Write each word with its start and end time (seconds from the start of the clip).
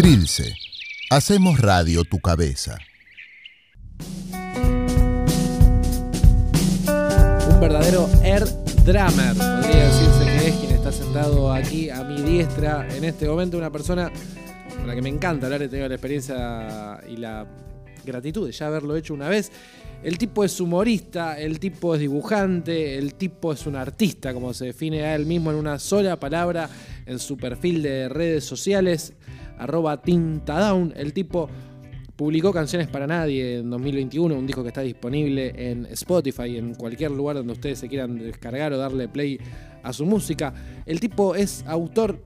Trilce. 0.00 0.56
Hacemos 1.10 1.60
radio 1.60 2.04
tu 2.04 2.20
cabeza. 2.20 2.78
Un 7.46 7.60
verdadero 7.60 8.08
air 8.22 8.46
drummer, 8.86 9.34
podría 9.36 9.88
decirse 9.88 10.24
que 10.24 10.48
es 10.48 10.54
quien 10.56 10.72
está 10.72 10.90
sentado 10.90 11.52
aquí 11.52 11.90
a 11.90 12.02
mi 12.04 12.22
diestra 12.22 12.88
en 12.96 13.04
este 13.04 13.28
momento, 13.28 13.58
una 13.58 13.70
persona 13.70 14.10
con 14.74 14.86
la 14.86 14.94
que 14.94 15.02
me 15.02 15.10
encanta 15.10 15.44
hablar, 15.44 15.60
he 15.60 15.68
tenido 15.68 15.86
la 15.86 15.96
experiencia 15.96 16.98
y 17.06 17.18
la 17.18 17.46
gratitud 18.02 18.46
de 18.46 18.52
ya 18.52 18.68
haberlo 18.68 18.96
hecho 18.96 19.12
una 19.12 19.28
vez. 19.28 19.52
El 20.02 20.16
tipo 20.16 20.44
es 20.44 20.58
humorista, 20.62 21.38
el 21.38 21.60
tipo 21.60 21.94
es 21.94 22.00
dibujante, 22.00 22.96
el 22.96 23.16
tipo 23.16 23.52
es 23.52 23.66
un 23.66 23.76
artista, 23.76 24.32
como 24.32 24.54
se 24.54 24.64
define 24.64 25.04
a 25.04 25.14
él 25.14 25.26
mismo 25.26 25.50
en 25.50 25.58
una 25.58 25.78
sola 25.78 26.18
palabra 26.18 26.70
en 27.04 27.18
su 27.18 27.36
perfil 27.36 27.82
de 27.82 28.08
redes 28.08 28.44
sociales, 28.44 29.12
arroba 29.60 30.00
tintadown. 30.02 30.92
El 30.96 31.12
tipo 31.12 31.48
publicó 32.16 32.52
Canciones 32.52 32.88
para 32.88 33.06
Nadie 33.06 33.58
en 33.58 33.70
2021, 33.70 34.34
un 34.34 34.46
disco 34.46 34.62
que 34.62 34.68
está 34.68 34.82
disponible 34.82 35.54
en 35.56 35.86
Spotify, 35.86 36.56
en 36.56 36.74
cualquier 36.74 37.10
lugar 37.12 37.36
donde 37.36 37.52
ustedes 37.52 37.78
se 37.78 37.88
quieran 37.88 38.18
descargar 38.18 38.72
o 38.72 38.78
darle 38.78 39.08
play 39.08 39.38
a 39.82 39.92
su 39.92 40.04
música. 40.04 40.52
El 40.84 41.00
tipo 41.00 41.34
es 41.34 41.64
autor 41.66 42.22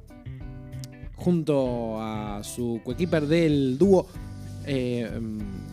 junto 1.16 2.00
a 2.00 2.42
su 2.42 2.80
coequiper 2.84 3.26
del 3.26 3.78
dúo 3.78 4.06
eh, 4.66 5.08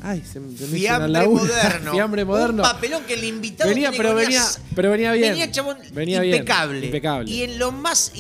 ay, 0.02 0.22
se, 0.22 0.40
me 0.40 0.50
Fiambre 0.56 1.28
moderno. 1.28 1.92
Fiambre 1.94 2.26
moderno. 2.26 2.64
Un 2.64 2.70
papelón 2.70 3.04
que 3.04 3.14
el 3.14 3.24
invitado 3.24 3.70
venía, 3.70 3.92
pero 3.96 4.16
venía, 4.16 4.44
pero 4.76 4.92
venía 4.92 5.12
bien. 5.14 5.30
Venía, 5.32 5.52
chabón, 5.52 5.78
Venía 5.94 6.22
bien, 6.22 6.36
impecable. 6.36 6.86
impecable. 6.86 7.32
Y 7.32 7.44
en 7.44 7.60
lo 7.60 7.72
más 7.72 8.12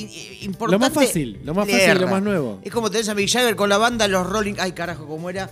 importante. 0.41 0.71
Lo 0.71 0.80
más 0.80 0.94
fácil, 0.94 1.40
lo 1.44 1.54
más 1.54 1.70
fácil 1.70 1.91
y 1.95 1.99
lo 1.99 2.07
más 2.07 2.23
nuevo. 2.23 2.59
Es 2.63 2.71
como 2.71 2.90
tenés 2.90 3.09
a 3.09 3.16
Mick 3.16 3.30
Jagger 3.30 3.55
con 3.55 3.70
la 3.70 3.77
banda 3.77 4.07
Los 4.07 4.27
Rolling. 4.27 4.55
Ay, 4.59 4.71
carajo, 4.73 5.07
¿cómo 5.07 5.30
era? 5.30 5.49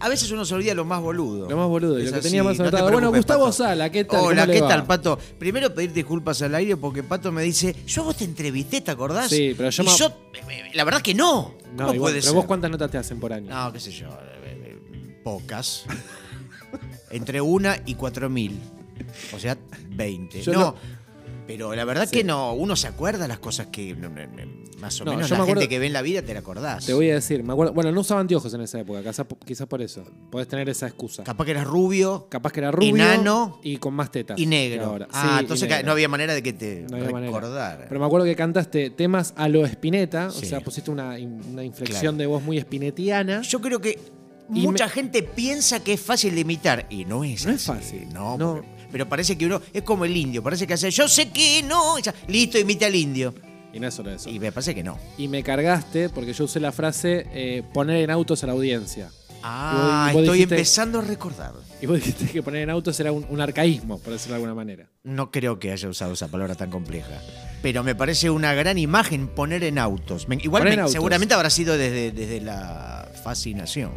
A 0.00 0.08
veces 0.08 0.30
uno 0.32 0.44
se 0.44 0.54
olvida 0.54 0.74
lo 0.74 0.84
más 0.84 1.00
boludo. 1.00 1.48
Lo 1.48 1.56
más 1.56 1.68
boludo, 1.68 1.98
y 1.98 2.02
Es 2.02 2.06
lo 2.06 2.12
que 2.14 2.18
así, 2.18 2.28
tenía 2.28 2.42
más 2.42 2.58
no 2.58 2.64
anotado. 2.64 2.90
Bueno, 2.90 3.12
Gustavo 3.12 3.44
Pato. 3.44 3.52
Sala, 3.52 3.90
¿qué 3.90 4.04
tal? 4.04 4.20
Hola, 4.20 4.42
¿Cómo 4.42 4.52
le 4.52 4.60
¿qué 4.60 4.66
tal, 4.66 4.84
Pato? 4.86 5.18
Primero 5.38 5.72
pedir 5.72 5.92
disculpas 5.92 6.42
al 6.42 6.54
aire 6.54 6.76
porque 6.76 7.02
Pato 7.02 7.30
me 7.30 7.42
dice, 7.42 7.76
yo 7.86 8.02
a 8.02 8.06
vos 8.06 8.16
te 8.16 8.24
entrevisté, 8.24 8.80
¿te 8.80 8.90
acordás? 8.90 9.28
Sí, 9.28 9.54
pero 9.56 9.70
yo 9.70 9.82
Y 9.84 9.86
yo, 9.86 10.06
eh, 10.06 10.70
la 10.74 10.84
verdad 10.84 11.00
que 11.00 11.14
no. 11.14 11.54
No, 11.74 11.76
¿Cómo 11.76 11.94
igual, 11.94 11.98
puede 11.98 12.14
pero 12.14 12.22
ser? 12.24 12.34
vos 12.34 12.44
cuántas 12.46 12.70
notas 12.70 12.90
te 12.90 12.98
hacen 12.98 13.20
por 13.20 13.32
año. 13.32 13.48
No, 13.50 13.72
qué 13.72 13.78
sé 13.78 13.92
yo, 13.92 14.08
eh, 14.08 14.10
eh, 14.43 14.43
pocas. 15.24 15.84
Entre 17.10 17.40
una 17.40 17.78
y 17.86 17.94
cuatro 17.94 18.28
mil. 18.30 18.58
O 19.34 19.38
sea, 19.38 19.56
20. 19.90 20.42
Yo 20.42 20.52
no, 20.52 20.60
no- 20.60 20.74
pero 21.46 21.74
la 21.74 21.84
verdad 21.84 22.08
Sí. 22.08 22.18
que 22.18 22.24
no, 22.24 22.54
uno 22.54 22.74
se 22.74 22.86
acuerda 22.88 23.28
las 23.28 23.38
cosas 23.38 23.66
que 23.66 23.94
más 23.94 25.00
o 25.00 25.04
No, 25.04 25.10
menos 25.12 25.28
yo 25.28 25.34
la 25.34 25.38
me 25.40 25.42
acuerdo- 25.44 25.60
gente 25.60 25.68
que 25.68 25.78
ve 25.78 25.86
en 25.86 25.92
la 25.92 26.00
vida 26.02 26.22
te 26.22 26.32
la 26.32 26.40
acordás. 26.40 26.86
Te 26.86 26.94
voy 26.94 27.10
a 27.10 27.14
decir, 27.14 27.42
me 27.44 27.52
acuerdo. 27.52 27.72
Bueno, 27.74 27.92
no 27.92 28.00
usaba 28.00 28.20
anteojos 28.22 28.52
en 28.54 28.62
esa 28.62 28.80
época, 28.80 29.00
quizás, 29.02 29.26
quizás 29.44 29.66
por 29.66 29.82
eso. 29.82 30.04
Podés 30.30 30.48
tener 30.48 30.68
esa 30.70 30.86
excusa. 30.86 31.22
Capaz 31.22 31.44
que 31.44 31.50
eras 31.52 31.66
rubio 31.66 32.26
Capaz 32.30 32.50
que 32.52 32.60
era 32.60 32.70
rubio 32.70 32.94
Enano 32.94 33.60
y 33.62 33.76
con 33.76 33.92
más 33.94 34.10
tetas. 34.10 34.38
y 34.38 34.46
negro. 34.46 34.84
ahora. 34.86 35.08
Ah, 35.12 35.34
Sí, 35.36 35.40
entonces 35.42 35.68
negro. 35.68 35.86
no 35.86 35.92
había 35.92 36.08
manera 36.08 36.34
de 36.34 36.42
que 36.42 36.52
te 36.54 36.86
No 36.90 36.96
recordara. 36.98 37.86
Pero 37.88 38.00
me 38.00 38.06
acuerdo 38.06 38.24
que 38.26 38.36
cantaste 38.36 38.90
temas 38.90 39.34
a 39.36 39.48
lo 39.48 39.64
Spinetta, 39.66 40.30
Sí. 40.30 40.46
o 40.46 40.48
sea, 40.48 40.60
pusiste 40.60 40.90
una, 40.90 41.10
una 41.50 41.62
inflexión 41.62 42.00
Claro. 42.00 42.16
de 42.16 42.26
voz 42.26 42.42
muy 42.42 42.58
spinetiana. 42.60 43.42
Yo 43.42 43.60
creo 43.60 43.80
que 43.80 43.98
mucha 44.48 44.86
me- 44.86 44.90
gente 44.90 45.22
piensa 45.22 45.82
que 45.82 45.94
es 45.94 46.00
fácil 46.00 46.34
de 46.34 46.40
imitar 46.42 46.86
y 46.90 47.04
no 47.04 47.24
es 47.24 47.46
No 47.46 47.52
es 47.52 47.62
fácil, 47.64 48.08
No, 48.12 48.36
no. 48.36 48.54
porque- 48.54 48.68
pero 48.92 49.08
parece 49.08 49.36
que 49.38 49.46
uno 49.46 49.60
es 49.72 49.82
como 49.82 50.04
el 50.04 50.16
indio, 50.16 50.42
parece 50.42 50.66
que 50.66 50.74
hace 50.74 50.90
yo 50.90 51.08
sé 51.08 51.30
que 51.30 51.62
no, 51.62 51.98
y 51.98 52.02
ya, 52.02 52.14
listo, 52.28 52.58
imite 52.58 52.84
al 52.84 52.94
indio. 52.94 53.34
Y 53.72 53.80
no 53.80 53.88
es 53.88 53.94
solo 53.94 54.12
eso. 54.12 54.28
Y 54.30 54.36
Y, 54.36 54.38
me 54.38 54.52
parece 54.52 54.72
que 54.74 54.84
no. 54.84 54.98
me 55.18 55.42
cargaste 55.42 56.08
porque 56.08 56.32
yo 56.32 56.44
usé 56.44 56.60
la 56.60 56.70
frase 56.70 57.26
eh, 57.32 57.62
poner 57.74 57.96
en 58.04 58.10
autos 58.10 58.42
a 58.44 58.46
la 58.46 58.52
audiencia. 58.52 59.10
Ah, 59.42 60.06
Y 60.10 60.14
vos 60.14 60.22
estoy 60.22 60.38
dijiste- 60.38 60.54
empezando 60.54 60.98
a 61.00 61.02
recordar. 61.02 61.52
Y 61.82 61.86
vos 61.86 61.96
dijiste 61.96 62.26
que 62.26 62.42
poner 62.42 62.62
en 62.62 62.70
autos 62.70 62.98
era 63.00 63.10
un, 63.12 63.26
un 63.28 63.40
arcaísmo, 63.40 63.98
por 63.98 64.12
decirlo 64.12 64.34
de 64.34 64.36
alguna 64.36 64.54
manera. 64.54 64.88
No 65.02 65.30
creo 65.32 65.58
que 65.58 65.70
haya 65.72 65.88
usado 65.88 66.12
esa 66.12 66.28
palabra 66.28 66.54
tan 66.54 66.70
compleja. 66.70 67.20
Pero 67.62 67.82
me 67.82 67.94
parece 67.94 68.30
una 68.30 68.54
gran 68.54 68.78
imagen 68.78 69.26
poner 69.28 69.64
en 69.64 69.78
autos. 69.78 70.28
Me- 70.28 70.36
igual 70.36 70.60
Poner 70.62 70.70
me- 70.70 70.74
en 70.74 70.80
autos. 70.82 70.92
seguramente 70.92 71.34
habrá 71.34 71.50
sido 71.50 71.76
desde, 71.76 72.12
desde 72.12 72.40
la 72.40 73.10
fascinación. 73.24 73.90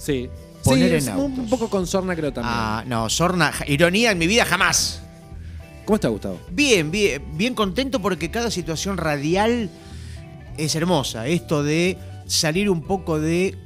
Sí. 0.00 0.28
Poner 0.64 0.88
sí, 0.88 0.94
en 0.94 0.98
es 0.98 1.04
un- 1.06 1.10
autos. 1.12 1.38
un 1.38 1.48
poco 1.48 1.70
con 1.70 1.86
sorna 1.86 2.14
creo 2.16 2.32
también. 2.32 2.54
Ah, 2.54 2.84
no, 2.86 3.08
Sorna, 3.08 3.52
ironía 3.66 4.10
en 4.12 4.18
mi 4.18 4.26
vida 4.26 4.44
jamás. 4.44 5.00
¿Cómo 5.86 5.94
está 5.96 6.08
Gustavo? 6.08 6.38
Bien, 6.50 6.90
bien, 6.90 7.22
bien 7.36 7.54
contento 7.54 8.00
porque 8.00 8.30
cada 8.30 8.50
situación 8.50 8.96
radial 8.96 9.70
es 10.56 10.74
hermosa. 10.74 11.26
Esto 11.26 11.62
de 11.62 11.96
salir 12.26 12.68
un 12.70 12.82
poco 12.82 13.18
de 13.20 13.56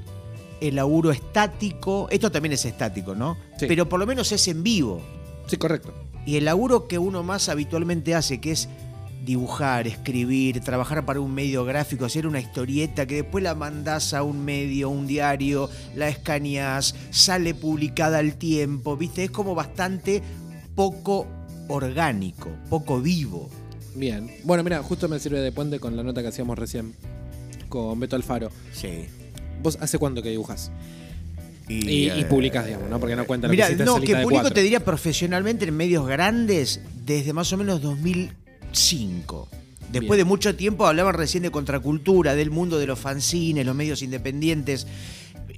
el 0.61 0.77
laburo 0.77 1.11
estático. 1.11 2.07
Esto 2.11 2.31
también 2.31 2.53
es 2.53 2.65
estático, 2.65 3.15
¿no? 3.15 3.37
Sí. 3.59 3.67
Pero 3.67 3.89
por 3.89 3.99
lo 4.01 4.07
menos 4.07 4.31
es 4.33 4.47
en 4.49 4.63
vivo. 4.63 5.03
Sí, 5.49 5.57
correcto. 5.57 5.93
Y 6.25 6.37
el 6.37 6.45
laburo 6.47 6.87
que 6.89 6.97
uno 6.99 7.23
más 7.23 7.49
habitualmente 7.49 8.15
hace, 8.15 8.41
que 8.41 8.53
es 8.53 8.69
dibujar, 9.25 9.87
escribir, 9.87 10.61
trabajar 10.61 11.05
para 11.05 11.21
un 11.21 11.35
medio 11.35 11.65
gráfico, 11.65 12.05
hacer 12.05 12.27
una 12.27 12.41
historieta 12.41 13.07
que 13.07 13.17
después 13.17 13.43
la 13.43 13.55
mandás 13.55 14.15
a 14.15 14.23
un 14.23 14.45
medio, 14.45 14.91
un 14.91 15.07
diario, 15.07 15.71
la 15.95 16.09
escaneás, 16.09 16.95
sale 17.11 17.55
publicada 17.55 18.19
al 18.19 18.35
tiempo, 18.35 18.97
¿viste? 18.97 19.25
Es 19.25 19.31
como 19.31 19.55
bastante 19.55 20.23
poco 20.75 21.27
orgánico, 21.69 22.51
poco 22.69 23.01
vivo. 23.01 23.49
Bien. 23.95 24.31
Bueno, 24.45 24.63
mira, 24.63 24.83
justo 24.83 25.09
me 25.09 25.19
sirve 25.19 25.41
de 25.41 25.53
puente 25.53 25.79
con 25.79 25.97
la 25.97 26.03
nota 26.03 26.21
que 26.21 26.29
hacíamos 26.29 26.59
recién 26.59 26.95
con 27.69 27.99
Beto 27.99 28.17
Alfaro. 28.17 28.51
Sí. 28.73 29.07
¿Vos 29.63 29.79
hace 29.81 29.99
cuánto 29.99 30.23
que 30.23 30.31
dibujas? 30.31 30.71
Y, 31.69 31.89
y 31.89 32.09
eh, 32.11 32.27
publicas, 32.29 32.67
digamos, 32.67 32.91
¿no? 32.91 33.01
Porque 33.01 33.17
no 33.17 33.27
cuenta 33.27 33.47
lo 33.47 33.53
Mira, 33.53 33.71
no, 33.71 34.01
que 34.01 34.17
publico 34.17 34.51
te 34.51 34.63
diría 34.63 34.85
profesionalmente 34.85 35.65
en 35.65 35.75
medios 35.75 36.07
grandes 36.07 36.81
desde 37.07 37.33
más 37.33 37.51
o 37.55 37.57
menos 37.57 37.81
2005. 38.75 39.49
Después 39.91 40.17
Bien. 40.17 40.19
de 40.19 40.25
mucho 40.25 40.57
tiempo 40.57 40.87
hablaban 40.87 41.15
recién 41.15 41.45
de 41.45 41.51
contracultura, 41.51 42.35
del 42.35 42.51
mundo 42.51 42.79
de 42.79 42.87
los 42.87 42.99
fanzines, 42.99 43.65
los 43.65 43.77
medios 43.77 44.03
independientes. 44.03 44.87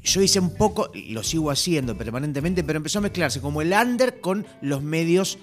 Yo 0.02 0.20
hice 0.20 0.38
un 0.38 0.54
poco, 0.54 0.90
y 0.94 1.12
lo 1.12 1.22
sigo 1.22 1.50
haciendo 1.50 1.96
permanentemente, 1.96 2.62
pero 2.62 2.76
empezó 2.76 2.98
a 2.98 3.02
mezclarse 3.02 3.40
como 3.40 3.62
el 3.62 3.72
under 3.72 4.20
con 4.20 4.46
los 4.60 4.82
medios 4.82 5.38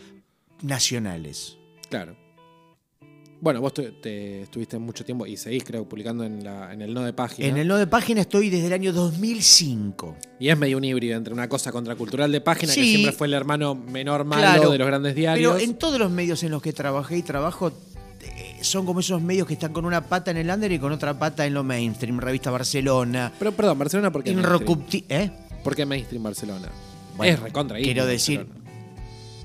nacionales. 0.62 1.58
Claro. 1.90 2.16
Bueno, 3.44 3.60
vos 3.60 3.74
te, 3.74 3.92
te 3.92 4.44
estuviste 4.44 4.80
mucho 4.80 5.04
tiempo 5.04 5.26
y 5.26 5.36
seguís, 5.36 5.66
creo, 5.66 5.84
publicando 5.84 6.24
en, 6.24 6.46
la, 6.46 6.72
en 6.72 6.82
el 6.82 6.94
no 6.94 7.02
de 7.04 7.12
página. 7.12 7.46
En 7.50 7.58
el 7.58 7.68
no 7.68 7.76
de 7.76 7.88
página 7.88 8.22
estoy 8.22 8.50
desde 8.50 8.68
el 8.68 8.74
año 8.74 8.94
2005. 8.94 10.16
Y 10.40 10.48
es 10.48 10.58
medio 10.58 10.78
un 10.78 10.86
híbrido 10.86 11.18
entre 11.18 11.34
una 11.34 11.50
cosa 11.50 11.74
contracultural 11.74 12.32
de 12.32 12.40
página, 12.40 12.74
que 12.74 12.82
siempre 12.82 13.12
fue 13.12 13.28
el 13.28 13.34
hermano 13.34 13.76
menor 13.76 14.24
malo 14.24 14.42
Claro, 14.44 14.70
de 14.72 14.78
los 14.78 14.88
grandes 14.88 15.14
diarios. 15.14 15.56
Pero 15.56 15.66
en 15.70 15.78
todos 15.78 16.00
los 16.00 16.10
medios 16.10 16.42
en 16.44 16.52
los 16.52 16.62
que 16.62 16.72
trabajé 16.72 17.18
y 17.18 17.22
trabajo 17.22 17.74
eh, 18.22 18.60
son 18.62 18.86
como 18.86 19.02
esos 19.02 19.22
medios 19.22 19.46
que 19.46 19.56
están 19.56 19.74
con 19.74 19.84
una 19.84 20.06
pata 20.08 20.32
en 20.32 20.38
el 20.38 20.50
under 20.50 20.72
y 20.72 20.80
con 20.80 20.94
otra 20.94 21.20
pata 21.20 21.46
en 21.46 21.54
lo 21.54 21.66
mainstream. 21.66 22.20
Revista 22.20 22.50
Barcelona, 22.50 23.34
Pero 23.38 23.52
perdón, 23.52 23.78
Barcelona, 23.78 24.10
¿por 24.10 24.24
qué? 24.24 24.34
Inrocupti- 24.34 25.04
¿eh? 25.10 25.30
¿Por 25.66 25.76
qué 25.76 25.86
mainstream 25.86 26.24
Barcelona? 26.24 26.70
Bueno, 27.18 27.34
es 27.34 27.40
recontra 27.42 27.78
quiero 27.78 28.06
decir- 28.06 28.38
Barcelona. 28.38 28.62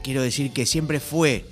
Quiero 0.04 0.22
decir 0.22 0.52
que 0.52 0.64
siempre 0.66 1.00
fue 1.00 1.44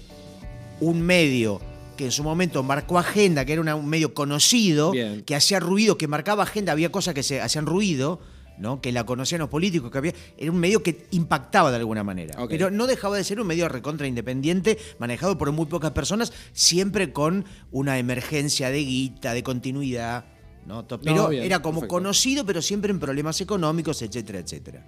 un 0.81 1.03
medio 1.03 1.61
que 1.97 2.05
en 2.05 2.13
su 2.13 2.23
momento 2.23 2.63
marcó 2.63 2.99
agenda, 2.99 3.45
que 3.45 3.53
era 3.53 3.61
una- 3.63 3.75
un 3.75 3.87
medio 3.89 4.15
conocido, 4.15 4.91
Bien. 4.93 5.23
que 5.23 5.35
hacía 5.35 5.59
ruido, 5.61 5.97
que 5.99 6.07
marcaba 6.09 6.43
agenda, 6.45 6.73
había 6.73 6.93
cosas 6.93 7.15
que 7.15 7.23
se 7.23 7.41
hacían 7.41 7.67
ruido, 7.67 8.21
¿no? 8.59 8.81
que 8.81 8.91
la 8.93 9.05
conocían 9.05 9.41
los 9.41 9.51
políticos, 9.51 9.91
que 9.91 9.99
había, 9.99 10.13
era 10.39 10.51
un 10.51 10.59
medio 10.59 10.83
que 10.83 11.07
impactaba 11.11 11.71
de 11.71 11.77
alguna 11.77 12.03
manera. 12.05 12.37
Pero 12.49 12.71
no 12.71 12.87
dejaba 12.87 13.17
de 13.17 13.25
ser 13.25 13.41
un 13.41 13.47
medio 13.47 13.69
recontra 13.69 14.07
independiente, 14.07 14.79
manejado 14.99 15.37
por 15.37 15.51
muy 15.53 15.67
pocas 15.67 15.91
personas, 15.93 16.33
siempre 16.53 17.13
con 17.13 17.45
una 17.71 17.99
emergencia 17.99 18.71
de 18.71 18.79
guita, 18.85 19.35
de 19.35 19.43
continuidad. 19.43 20.25
¿no? 20.67 20.85
Pero 20.89 21.29
bien, 21.29 21.45
era 21.45 21.61
como 21.63 21.81
perfecto. 21.81 21.95
conocido, 21.95 22.45
pero 22.45 22.61
siempre 22.61 22.91
en 22.91 22.99
problemas 22.99 23.41
económicos, 23.41 24.03
etcétera, 24.03 24.41
etcétera. 24.41 24.85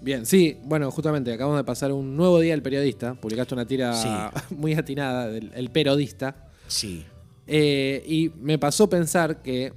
Bien, 0.00 0.24
sí, 0.26 0.58
bueno, 0.62 0.88
justamente 0.92 1.32
acabamos 1.32 1.58
de 1.58 1.64
pasar 1.64 1.90
un 1.90 2.16
nuevo 2.16 2.38
día 2.38 2.52
del 2.52 2.62
periodista. 2.62 3.14
Publicaste 3.14 3.54
una 3.54 3.66
tira 3.66 3.92
Sí. 3.94 4.08
muy 4.54 4.74
atinada 4.74 5.26
del 5.28 5.50
El 5.54 5.70
Periodista. 5.70 6.45
Sí. 6.68 7.04
Eh, 7.46 8.02
y 8.06 8.30
me 8.40 8.58
pasó 8.58 8.88
pensar 8.88 9.42
que 9.42 9.72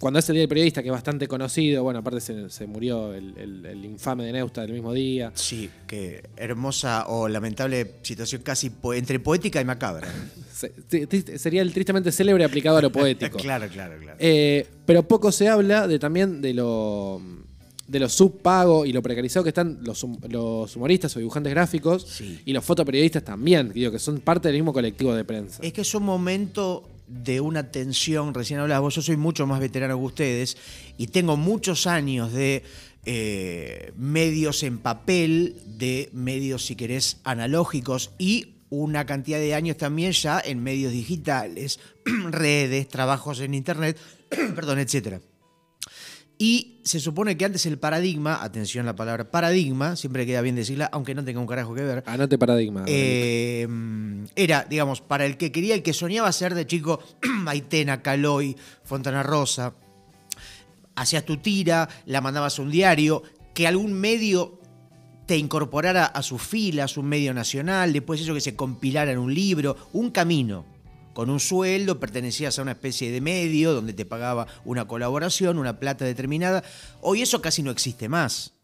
cuando 0.00 0.18
es 0.18 0.28
el 0.28 0.34
día 0.34 0.40
del 0.40 0.48
periodista, 0.48 0.82
que 0.82 0.88
es 0.88 0.92
bastante 0.92 1.28
conocido, 1.28 1.84
bueno, 1.84 2.00
aparte 2.00 2.20
se, 2.20 2.50
se 2.50 2.66
murió 2.66 3.14
el, 3.14 3.38
el- 3.38 3.66
el 3.66 3.84
infame 3.84 4.24
de 4.24 4.32
Neusta 4.32 4.62
del 4.62 4.72
mismo 4.72 4.92
día. 4.92 5.30
Sí, 5.34 5.70
qué 5.86 6.24
hermosa 6.36 7.06
o 7.06 7.28
lamentable 7.28 7.96
situación 8.02 8.42
casi 8.42 8.70
po- 8.70 8.94
entre 8.94 9.20
poética 9.20 9.60
y 9.60 9.64
macabra. 9.64 10.08
Sería 11.36 11.62
el 11.62 11.72
tristemente 11.72 12.10
célebre 12.10 12.44
aplicado 12.44 12.78
a 12.78 12.82
lo 12.82 12.90
poético. 12.90 13.38
claro, 13.40 13.68
claro, 13.68 13.96
claro. 14.00 14.16
Eh, 14.20 14.66
pero 14.86 15.02
poco 15.06 15.30
se 15.30 15.48
habla 15.48 15.86
de 15.86 15.98
también 16.00 16.40
de 16.40 16.54
lo 16.54 17.20
de 17.92 18.00
lo 18.00 18.08
subpago 18.08 18.86
y 18.86 18.92
lo 18.92 19.02
precarizado 19.02 19.44
que 19.44 19.50
están 19.50 19.78
los, 19.82 20.04
los 20.28 20.74
humoristas 20.76 21.14
o 21.14 21.18
dibujantes 21.18 21.52
gráficos 21.52 22.06
Sí. 22.08 22.40
y 22.46 22.52
los 22.54 22.64
fotoperiodistas 22.64 23.22
también, 23.22 23.70
digo, 23.74 23.92
que 23.92 23.98
son 23.98 24.20
parte 24.20 24.48
del 24.48 24.56
mismo 24.56 24.72
colectivo 24.72 25.14
de 25.14 25.24
prensa. 25.24 25.62
Es 25.62 25.74
que 25.74 25.82
es 25.82 25.94
un 25.94 26.02
momento 26.04 26.88
de 27.06 27.40
una 27.42 27.70
tensión, 27.70 28.32
recién 28.32 28.60
hablabas 28.60 28.80
vos, 28.82 28.94
yo 28.94 29.02
soy 29.02 29.18
mucho 29.18 29.46
más 29.46 29.60
veterano 29.60 29.98
que 29.98 30.04
ustedes 30.04 30.56
y 30.96 31.08
tengo 31.08 31.36
muchos 31.36 31.86
años 31.86 32.32
de 32.32 32.62
eh, 33.04 33.92
medios 33.98 34.62
en 34.62 34.78
papel, 34.78 35.56
de 35.66 36.08
medios, 36.14 36.64
si 36.64 36.76
querés, 36.76 37.18
analógicos 37.24 38.10
y 38.16 38.54
una 38.70 39.04
cantidad 39.04 39.38
de 39.38 39.52
años 39.54 39.76
también 39.76 40.12
ya 40.12 40.40
en 40.42 40.62
medios 40.62 40.92
digitales, 40.92 41.78
redes, 42.30 42.88
trabajos 42.88 43.40
en 43.40 43.52
internet, 43.52 43.98
perdón, 44.54 44.78
etcétera. 44.78 45.20
Y 46.42 46.80
se 46.82 46.98
supone 46.98 47.36
que 47.36 47.44
antes 47.44 47.66
el 47.66 47.78
paradigma, 47.78 48.42
atención 48.42 48.84
a 48.84 48.90
la 48.90 48.96
palabra 48.96 49.30
paradigma, 49.30 49.94
siempre 49.94 50.26
queda 50.26 50.40
bien 50.40 50.56
decirla, 50.56 50.86
aunque 50.92 51.14
no 51.14 51.24
tenga 51.24 51.38
un 51.38 51.46
carajo 51.46 51.72
que 51.72 51.82
ver, 51.82 52.02
Anote 52.04 52.36
paradigma. 52.36 52.82
eh, 52.88 53.68
era, 54.34 54.66
digamos, 54.68 55.00
para 55.00 55.24
el 55.24 55.36
que 55.36 55.52
quería, 55.52 55.76
el 55.76 55.84
que 55.84 55.92
soñaba 55.92 56.32
ser 56.32 56.56
de 56.56 56.66
chico, 56.66 56.98
Maitena, 57.22 58.02
Caloy, 58.02 58.56
Fontana 58.82 59.22
Rosa, 59.22 59.72
hacías 60.96 61.24
tu 61.24 61.36
tira, 61.36 61.88
la 62.06 62.20
mandabas 62.20 62.58
a 62.58 62.62
un 62.62 62.72
diario, 62.72 63.22
que 63.54 63.68
algún 63.68 63.92
medio 63.92 64.58
te 65.26 65.36
incorporara 65.36 66.06
a 66.06 66.24
sus 66.24 66.42
filas, 66.42 66.96
un 66.96 67.06
medio 67.06 67.32
nacional, 67.32 67.92
después 67.92 68.20
eso 68.20 68.34
que 68.34 68.40
se 68.40 68.56
compilara 68.56 69.12
en 69.12 69.18
un 69.18 69.32
libro, 69.32 69.76
un 69.92 70.10
camino. 70.10 70.64
Con 71.12 71.30
un 71.30 71.40
sueldo 71.40 72.00
pertenecías 72.00 72.58
a 72.58 72.62
una 72.62 72.72
especie 72.72 73.10
de 73.10 73.20
medio 73.20 73.72
donde 73.74 73.92
te 73.92 74.04
pagaba 74.04 74.46
una 74.64 74.86
colaboración, 74.86 75.58
una 75.58 75.78
plata 75.78 76.04
determinada. 76.04 76.62
Hoy 77.00 77.22
eso 77.22 77.42
casi 77.42 77.62
no 77.62 77.70
existe 77.70 78.08
más. 78.08 78.54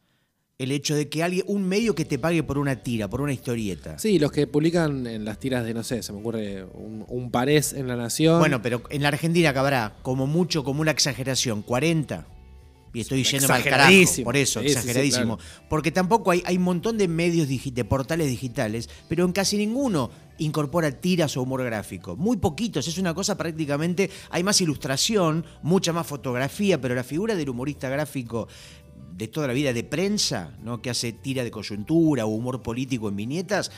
El 0.56 0.72
hecho 0.72 0.96
de 0.96 1.08
que 1.08 1.22
alguien, 1.22 1.44
un 1.46 1.68
medio 1.68 1.94
que 1.94 2.04
te 2.04 2.18
pague 2.18 2.42
por 2.42 2.58
una 2.58 2.82
tira, 2.82 3.08
por 3.08 3.20
una 3.20 3.32
historieta. 3.32 3.98
Sí, 3.98 4.18
los 4.18 4.32
que 4.32 4.48
publican 4.48 5.06
en 5.06 5.24
las 5.24 5.38
tiras 5.38 5.64
de, 5.64 5.72
no 5.72 5.84
sé, 5.84 6.02
se 6.02 6.12
me 6.12 6.18
ocurre 6.18 6.64
un, 6.64 7.04
un 7.06 7.30
parés 7.30 7.72
en 7.74 7.86
La 7.86 7.94
Nación. 7.94 8.40
Bueno, 8.40 8.60
pero 8.60 8.82
en 8.90 9.02
la 9.02 9.08
Argentina 9.08 9.54
cabrá 9.54 9.94
como 10.02 10.26
mucho, 10.26 10.64
como 10.64 10.80
una 10.80 10.90
exageración, 10.90 11.62
40. 11.62 12.26
Y 12.92 13.00
estoy 13.00 13.22
yendo 13.24 13.52
al 13.52 13.62
carajo, 13.64 13.90
por 14.24 14.36
eso, 14.36 14.60
Sí, 14.60 14.68
sí, 14.68 14.72
sí, 14.72 14.78
exageradísimo. 14.78 15.36
claro. 15.38 15.52
Porque 15.68 15.90
tampoco 15.92 16.30
hay, 16.30 16.42
hay 16.46 16.56
un 16.56 16.62
montón 16.64 16.96
de 16.98 17.06
medios, 17.08 17.48
digi- 17.48 17.72
de 17.72 17.84
portales 17.84 18.28
digitales, 18.28 18.88
pero 19.08 19.24
en 19.24 19.32
casi 19.32 19.56
ninguno 19.56 20.10
incorpora 20.38 20.90
tiras 20.92 21.36
o 21.36 21.42
humor 21.42 21.64
gráfico. 21.64 22.16
Muy 22.16 22.36
poquitos, 22.38 22.86
es 22.88 22.96
una 22.98 23.12
cosa 23.14 23.36
prácticamente, 23.36 24.10
hay 24.30 24.42
más 24.42 24.60
ilustración, 24.60 25.44
mucha 25.62 25.92
más 25.92 26.06
fotografía, 26.06 26.80
pero 26.80 26.94
la 26.94 27.04
figura 27.04 27.34
del 27.34 27.48
humorista 27.50 27.88
gráfico 27.88 28.48
de 29.16 29.26
toda 29.28 29.48
la 29.48 29.52
vida 29.52 29.72
de 29.72 29.82
prensa, 29.84 30.56
¿no? 30.62 30.80
que 30.80 30.90
hace 30.90 31.12
tira 31.12 31.42
de 31.42 31.50
coyuntura 31.50 32.24
o 32.24 32.28
humor 32.28 32.62
político 32.62 33.08
en 33.08 33.16
viñetas, 33.16 33.70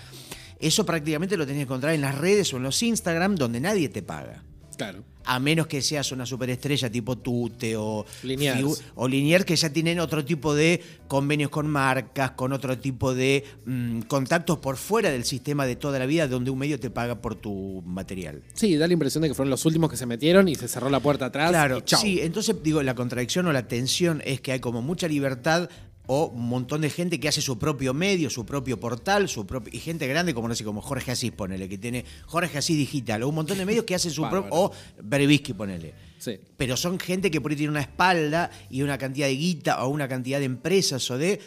eso 0.59 0.85
prácticamente 0.85 1.39
lo 1.39 1.47
tenés 1.47 1.61
que 1.61 1.63
encontrar 1.65 1.95
en 1.95 2.03
las 2.03 2.17
redes 2.19 2.53
o 2.53 2.59
en 2.59 2.63
los 2.65 2.83
Instagram 2.83 3.37
donde 3.37 3.61
nadie 3.61 3.89
te 3.89 4.03
paga. 4.03 4.45
claro. 4.77 5.03
A 5.25 5.39
menos 5.39 5.67
que 5.67 5.83
seas 5.83 6.13
una 6.13 6.27
superestrella 6.27 6.91
tipo 6.91 7.19
Tute 7.19 7.77
o 7.77 8.05
Liniers. 8.23 8.83
o 8.95 9.07
Liniers 9.07 9.45
que 9.45 9.57
ya 9.57 9.71
tienen 9.71 10.01
otro 10.01 10.25
tipo 10.25 10.55
de 10.55 10.83
convenios 11.09 11.51
con 11.51 11.67
marcas, 11.67 12.33
con 12.33 12.53
otro 12.53 12.79
tipo 12.79 13.15
de 13.15 13.45
mm, 13.67 14.01
contactos 14.03 14.59
por 14.59 14.77
fuera 14.77 15.11
del 15.11 15.25
sistema 15.25 15.67
de 15.67 15.77
toda 15.77 15.99
la 15.99 16.07
vida 16.07 16.27
donde 16.29 16.51
un 16.51 16.59
medio 16.59 16.81
te 16.81 16.91
paga 16.91 17.21
por 17.21 17.35
tu 17.35 17.83
material. 17.85 18.43
Sí, 18.55 18.77
da 18.77 18.87
la 18.87 18.93
impresión 18.93 19.23
de 19.23 19.29
que 19.29 19.35
fueron 19.35 19.51
los 19.51 19.65
últimos 19.67 19.91
que 19.91 19.97
se 19.97 20.07
metieron 20.07 20.49
y 20.49 20.55
se 20.55 20.69
cerró 20.69 20.89
la 20.91 21.01
puerta 21.01 21.27
atrás. 21.27 21.51
Claro, 21.51 21.79
y 21.79 21.83
chau. 21.83 22.01
sí, 22.01 22.21
entonces 22.21 22.57
digo, 22.63 22.83
la 22.83 22.95
contradicción 22.95 23.47
o 23.47 23.53
la 23.53 23.69
tensión 23.69 24.23
es 24.25 24.41
que 24.41 24.53
hay 24.53 24.61
como 24.61 24.83
mucha 24.83 25.09
libertad 25.09 25.69
o 26.13 26.27
un 26.27 26.49
montón 26.49 26.81
de 26.81 26.91
gente 26.91 27.21
que 27.21 27.29
hace 27.29 27.41
su 27.41 27.57
propio 27.57 27.95
medio, 27.95 28.31
su 28.31 28.45
propio 28.45 28.81
portal, 28.81 29.29
su 29.29 29.47
propio 29.47 29.73
y 29.73 29.79
gente 29.79 30.09
grande 30.09 30.35
como 30.35 30.49
no 30.49 30.57
sé, 30.57 30.65
como 30.65 30.83
Jorge 30.83 31.13
Asís, 31.13 31.31
ponele, 31.31 31.69
que 31.69 31.79
tiene 31.79 32.05
Jorge 32.27 32.59
Asís 32.59 32.77
Digital, 32.77 33.23
o 33.23 33.29
un 33.29 33.37
montón 33.37 33.59
de 33.59 33.65
medios 33.65 33.85
que 33.85 33.95
hacen 33.95 34.11
su 34.11 34.29
propio, 34.29 34.51
o 34.51 34.73
Berebisky, 35.01 35.53
ponele. 35.53 35.95
Sí. 36.19 36.37
Pero 36.57 36.77
son 36.77 36.99
gente 36.99 37.31
que 37.31 37.41
por 37.41 37.53
ahí 37.53 37.57
tiene 37.57 37.71
una 37.71 37.83
espalda 37.83 38.51
y 38.69 38.83
una 38.83 38.99
cantidad 38.99 39.29
de 39.29 39.37
guita 39.37 39.85
o 39.85 39.89
una 39.89 40.09
cantidad 40.09 40.41
de 40.41 40.47
empresas 40.47 41.09
o 41.13 41.17
de 41.17 41.41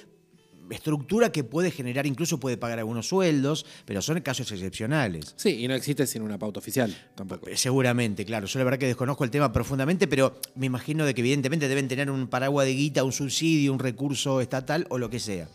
estructura 0.70 1.32
que 1.32 1.44
puede 1.44 1.72
generar, 1.72 2.06
incluso 2.06 2.40
puede 2.40 2.58
pagar 2.58 2.80
algunos 2.80 3.08
sueldos, 3.08 3.66
pero 3.86 4.02
son 4.02 4.22
casos 4.22 4.52
excepcionales. 4.52 5.34
Sí, 5.36 5.64
y 5.64 5.68
no 5.68 5.76
existe 5.76 6.08
sin 6.08 6.22
una 6.22 6.38
pauta 6.38 6.60
oficial 6.60 6.96
tampoco. 7.16 7.48
Seguramente, 7.56 8.26
claro. 8.26 8.48
Yo 8.48 8.60
la 8.60 8.66
verdad 8.66 8.80
que 8.80 8.88
desconozco 8.88 9.24
el 9.24 9.32
tema 9.32 9.52
profundamente, 9.52 10.08
pero 10.08 10.40
me 10.56 10.66
imagino 10.66 11.06
de 11.06 11.14
que 11.14 11.22
evidentemente 11.22 11.68
deben 11.68 11.88
tener 11.88 12.10
un 12.10 12.28
paraguas 12.28 12.66
de 12.66 12.74
guita, 12.74 13.04
un 13.04 13.12
subsidio, 13.12 13.74
un 13.74 13.80
recurso 13.80 14.42
estatal 14.42 14.88
o 14.90 14.98
lo 14.98 15.10
que 15.10 15.20
sea. 15.20 15.48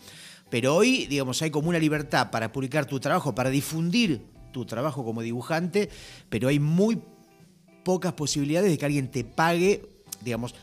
Pero 0.50 0.74
hoy, 0.76 1.06
digamos, 1.06 1.42
hay 1.42 1.50
como 1.50 1.68
una 1.68 1.78
libertad 1.78 2.30
para 2.30 2.52
publicar 2.52 2.86
tu 2.86 3.00
trabajo, 3.00 3.34
para 3.34 3.50
difundir 3.50 4.22
tu 4.52 4.64
trabajo 4.64 5.04
como 5.04 5.22
dibujante, 5.22 5.90
pero 6.30 6.48
hay 6.48 6.58
muy 6.58 7.02
pocas 7.84 8.12
posibilidades 8.14 8.70
de 8.70 8.78
que 8.78 8.86
alguien 8.86 9.10
te 9.10 9.24
pague, 9.24 9.82
digamos, 10.22 10.54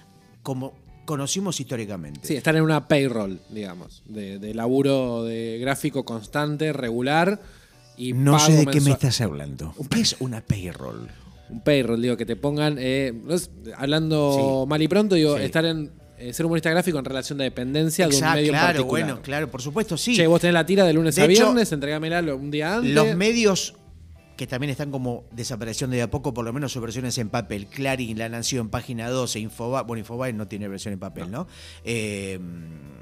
como 0.42 0.74
conocimos 1.06 1.60
históricamente. 1.60 2.22
Sí, 2.24 2.36
están 2.36 2.56
en 2.57 2.63
una 2.63 2.88
payroll, 2.88 3.40
digamos, 3.50 4.04
de, 4.06 4.40
de 4.40 4.54
laburo 4.54 5.24
de 5.24 5.57
gráfico 5.60 6.04
constante, 6.04 6.74
regular 6.74 7.40
y 7.98 8.13
no 8.13 8.38
sé 8.40 8.54
de 8.54 8.66
qué 8.66 8.81
me 8.81 8.92
estás 8.92 9.22
hablando. 9.22 9.74
¿Qué 9.90 10.02
es 10.02 10.16
una 10.19 10.42
payroll? 10.42 11.07
Un 11.50 11.62
payroll, 11.62 12.02
digo, 12.02 12.18
que 12.18 12.25
te 12.25 12.36
pongan, 12.36 12.78
eh, 12.80 13.13
no 13.24 13.36
es- 13.36 13.50
hablando 13.78 14.63
Sí. 14.63 14.69
mal 14.69 14.81
y 14.81 14.88
pronto, 14.88 15.16
digo, 15.16 15.38
Sí. 15.38 15.44
estar 15.44 15.63
en 15.66 15.92
eh, 16.18 16.31
ser 16.31 16.46
humorista 16.46 16.69
gráfico 16.69 16.98
en 16.98 17.04
relación 17.04 17.38
de 17.38 17.44
dependencia 17.44 18.06
de 18.06 18.10
un 18.12 18.16
Exacto, 18.16 18.36
medio 18.38 18.52
claro, 18.54 18.66
particular. 18.68 19.04
bueno, 19.06 19.22
claro, 19.22 19.52
por 19.52 19.62
supuesto, 19.62 19.98
sí. 19.98 20.16
Che, 20.16 20.25
vos 20.28 20.40
tenés 20.40 20.54
la 20.54 20.66
tira 20.66 20.86
de 20.86 20.94
lunes 20.94 21.13
De 21.16 21.22
a 21.22 21.25
hecho, 21.25 21.44
viernes, 21.44 21.72
entregámela 21.74 22.22
un 22.34 22.50
día 22.52 22.78
antes. 22.78 22.94
Los 22.94 23.16
medios 23.18 23.75
que 24.36 24.48
también 24.48 24.70
están 24.70 24.92
como 24.92 25.24
desapareciendo 25.32 25.96
de 25.96 26.02
a 26.02 26.10
poco, 26.12 26.34
por 26.34 26.44
lo 26.46 26.52
menos 26.54 26.72
sus 26.74 26.82
versiones 26.82 27.18
en 27.18 27.30
papel. 27.30 27.68
Clarín, 27.68 28.18
La 28.18 28.28
Nación, 28.30 28.70
Página 28.70 29.10
12, 29.10 29.40
Infobae. 29.40 29.84
Bueno, 29.84 30.00
Infobae 30.00 30.34
no 30.34 30.48
tiene 30.48 30.68
versión 30.68 30.94
en 30.94 31.00
papel, 31.00 31.32
¿no? 31.32 31.48
Eh, 31.84 32.40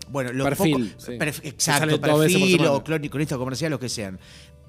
bueno, 0.09 0.31
los 0.33 0.47
Perfil, 0.47 0.93
pocos- 0.95 1.03
sí. 1.05 1.11
perf- 1.13 1.41
exacto, 1.43 1.99
perfil 1.99 2.65
o 2.67 2.83
cronista 2.83 3.37
comercial, 3.37 3.71
los 3.71 3.79
que 3.79 3.89
sean. 3.89 4.19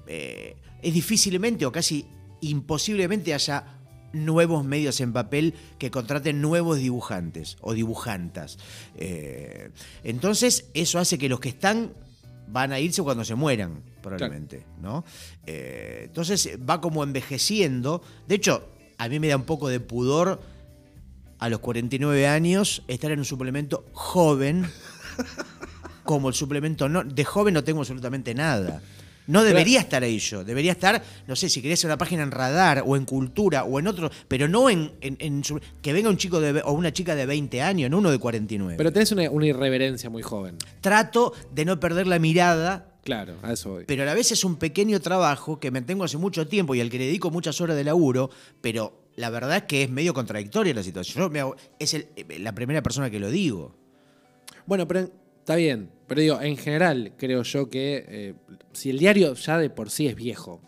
Eh, 0.07 0.55
es 0.81 0.93
difícilmente 0.93 1.65
o 1.65 1.71
casi 1.71 2.05
imposiblemente 2.41 3.33
haya 3.33 3.65
nuevos 4.13 4.63
medios 4.63 5.01
en 5.01 5.11
papel 5.13 5.53
que 5.77 5.91
contraten 5.91 6.41
nuevos 6.41 6.77
dibujantes 6.79 7.57
o 7.61 7.73
dibujantas. 7.73 8.57
Eh, 8.95 9.71
entonces, 10.03 10.69
eso 10.73 10.99
hace 10.99 11.17
que 11.17 11.27
los 11.29 11.39
que 11.39 11.49
están 11.49 11.93
van 12.47 12.71
a 12.71 12.79
irse 12.79 13.01
cuando 13.01 13.23
se 13.25 13.35
mueran, 13.35 13.81
probablemente, 14.01 14.65
¿no? 14.81 15.03
Eh, 15.45 16.03
entonces 16.05 16.57
va 16.67 16.81
como 16.81 17.03
envejeciendo. 17.03 18.01
De 18.27 18.35
hecho, 18.35 18.69
a 18.97 19.09
mí 19.09 19.19
me 19.19 19.27
da 19.27 19.35
un 19.35 19.43
poco 19.43 19.69
de 19.69 19.79
pudor 19.79 20.41
a 21.39 21.49
los 21.49 21.59
49 21.59 22.27
años 22.27 22.83
estar 22.87 23.11
en 23.11 23.19
un 23.19 23.25
suplemento 23.25 23.85
joven 23.91 24.65
como 26.03 26.29
el 26.29 26.35
suplemento 26.35 26.87
no, 26.87 27.03
de 27.03 27.25
joven 27.25 27.53
no 27.53 27.63
tengo 27.63 27.79
absolutamente 27.79 28.33
nada. 28.33 28.81
No 29.27 29.43
debería 29.43 29.79
estar 29.79 30.03
ahí 30.03 30.19
yo, 30.19 30.43
debería 30.43 30.71
estar, 30.73 31.01
no 31.27 31.35
sé, 31.35 31.49
si 31.49 31.61
querés 31.61 31.83
una 31.83 31.97
página 31.97 32.21
en 32.23 32.29
Radar 32.31 32.83
o 32.85 32.95
en 32.95 33.05
Cultura 33.05 33.63
o 33.63 33.79
en 33.79 33.87
otro, 33.87 34.11
pero 34.27 34.47
no 34.47 34.69
en, 34.69 34.91
en- 35.01 35.17
en 35.19 35.43
su- 35.43 35.59
que 35.81 35.93
venga 35.93 36.09
un 36.09 36.17
chico 36.17 36.39
de, 36.39 36.61
o 36.63 36.73
una 36.73 36.93
chica 36.93 37.15
de 37.15 37.25
20 37.25 37.61
años, 37.61 37.89
no 37.89 37.97
uno 37.97 38.11
de 38.11 38.19
49. 38.19 38.75
Pero 38.77 38.93
tenés 38.93 39.11
una, 39.11 39.29
una 39.31 39.47
irreverencia 39.47 40.09
muy 40.11 40.21
joven. 40.21 40.57
Trato 40.81 41.33
de 41.51 41.65
no 41.65 41.79
perder 41.79 42.05
la 42.07 42.19
mirada 42.19 42.91
Claro, 43.03 43.35
a 43.41 43.53
eso 43.53 43.69
voy. 43.71 43.83
pero 43.85 44.03
a 44.03 44.05
la 44.05 44.13
vez 44.13 44.31
es 44.31 44.43
un 44.43 44.57
pequeño 44.57 44.99
trabajo 44.99 45.59
que 45.59 45.71
mantengo 45.71 46.03
hace 46.03 46.17
mucho 46.17 46.47
tiempo 46.47 46.75
y 46.75 46.81
al 46.81 46.89
que 46.89 46.97
le 46.99 47.05
dedico 47.05 47.31
muchas 47.31 47.59
horas 47.61 47.75
de 47.77 47.83
laburo, 47.83 48.29
pero 48.61 49.05
la 49.15 49.29
verdad 49.29 49.57
es 49.57 49.63
que 49.63 49.83
es 49.83 49.89
medio 49.89 50.13
contradictoria 50.13 50.73
la 50.73 50.83
situación. 50.83 51.23
Yo 51.23 51.29
me 51.29 51.39
hago- 51.39 51.55
es 51.79 51.93
el- 51.95 52.07
la 52.39 52.53
primera 52.53 52.83
persona 52.83 53.09
que 53.09 53.19
lo 53.19 53.29
digo. 53.31 53.75
Bueno, 54.67 54.87
pero 54.87 55.09
está 55.39 55.55
bien. 55.55 55.89
Pero 56.07 56.21
digo, 56.21 56.41
en 56.41 56.57
general, 56.57 57.13
creo 57.17 57.43
yo 57.43 57.69
que 57.69 58.05
eh, 58.07 58.33
si 58.73 58.89
el 58.89 58.99
diario 58.99 59.33
ya 59.33 59.57
de 59.57 59.69
por 59.69 59.89
sí 59.89 60.07
es 60.07 60.15
viejo. 60.15 60.61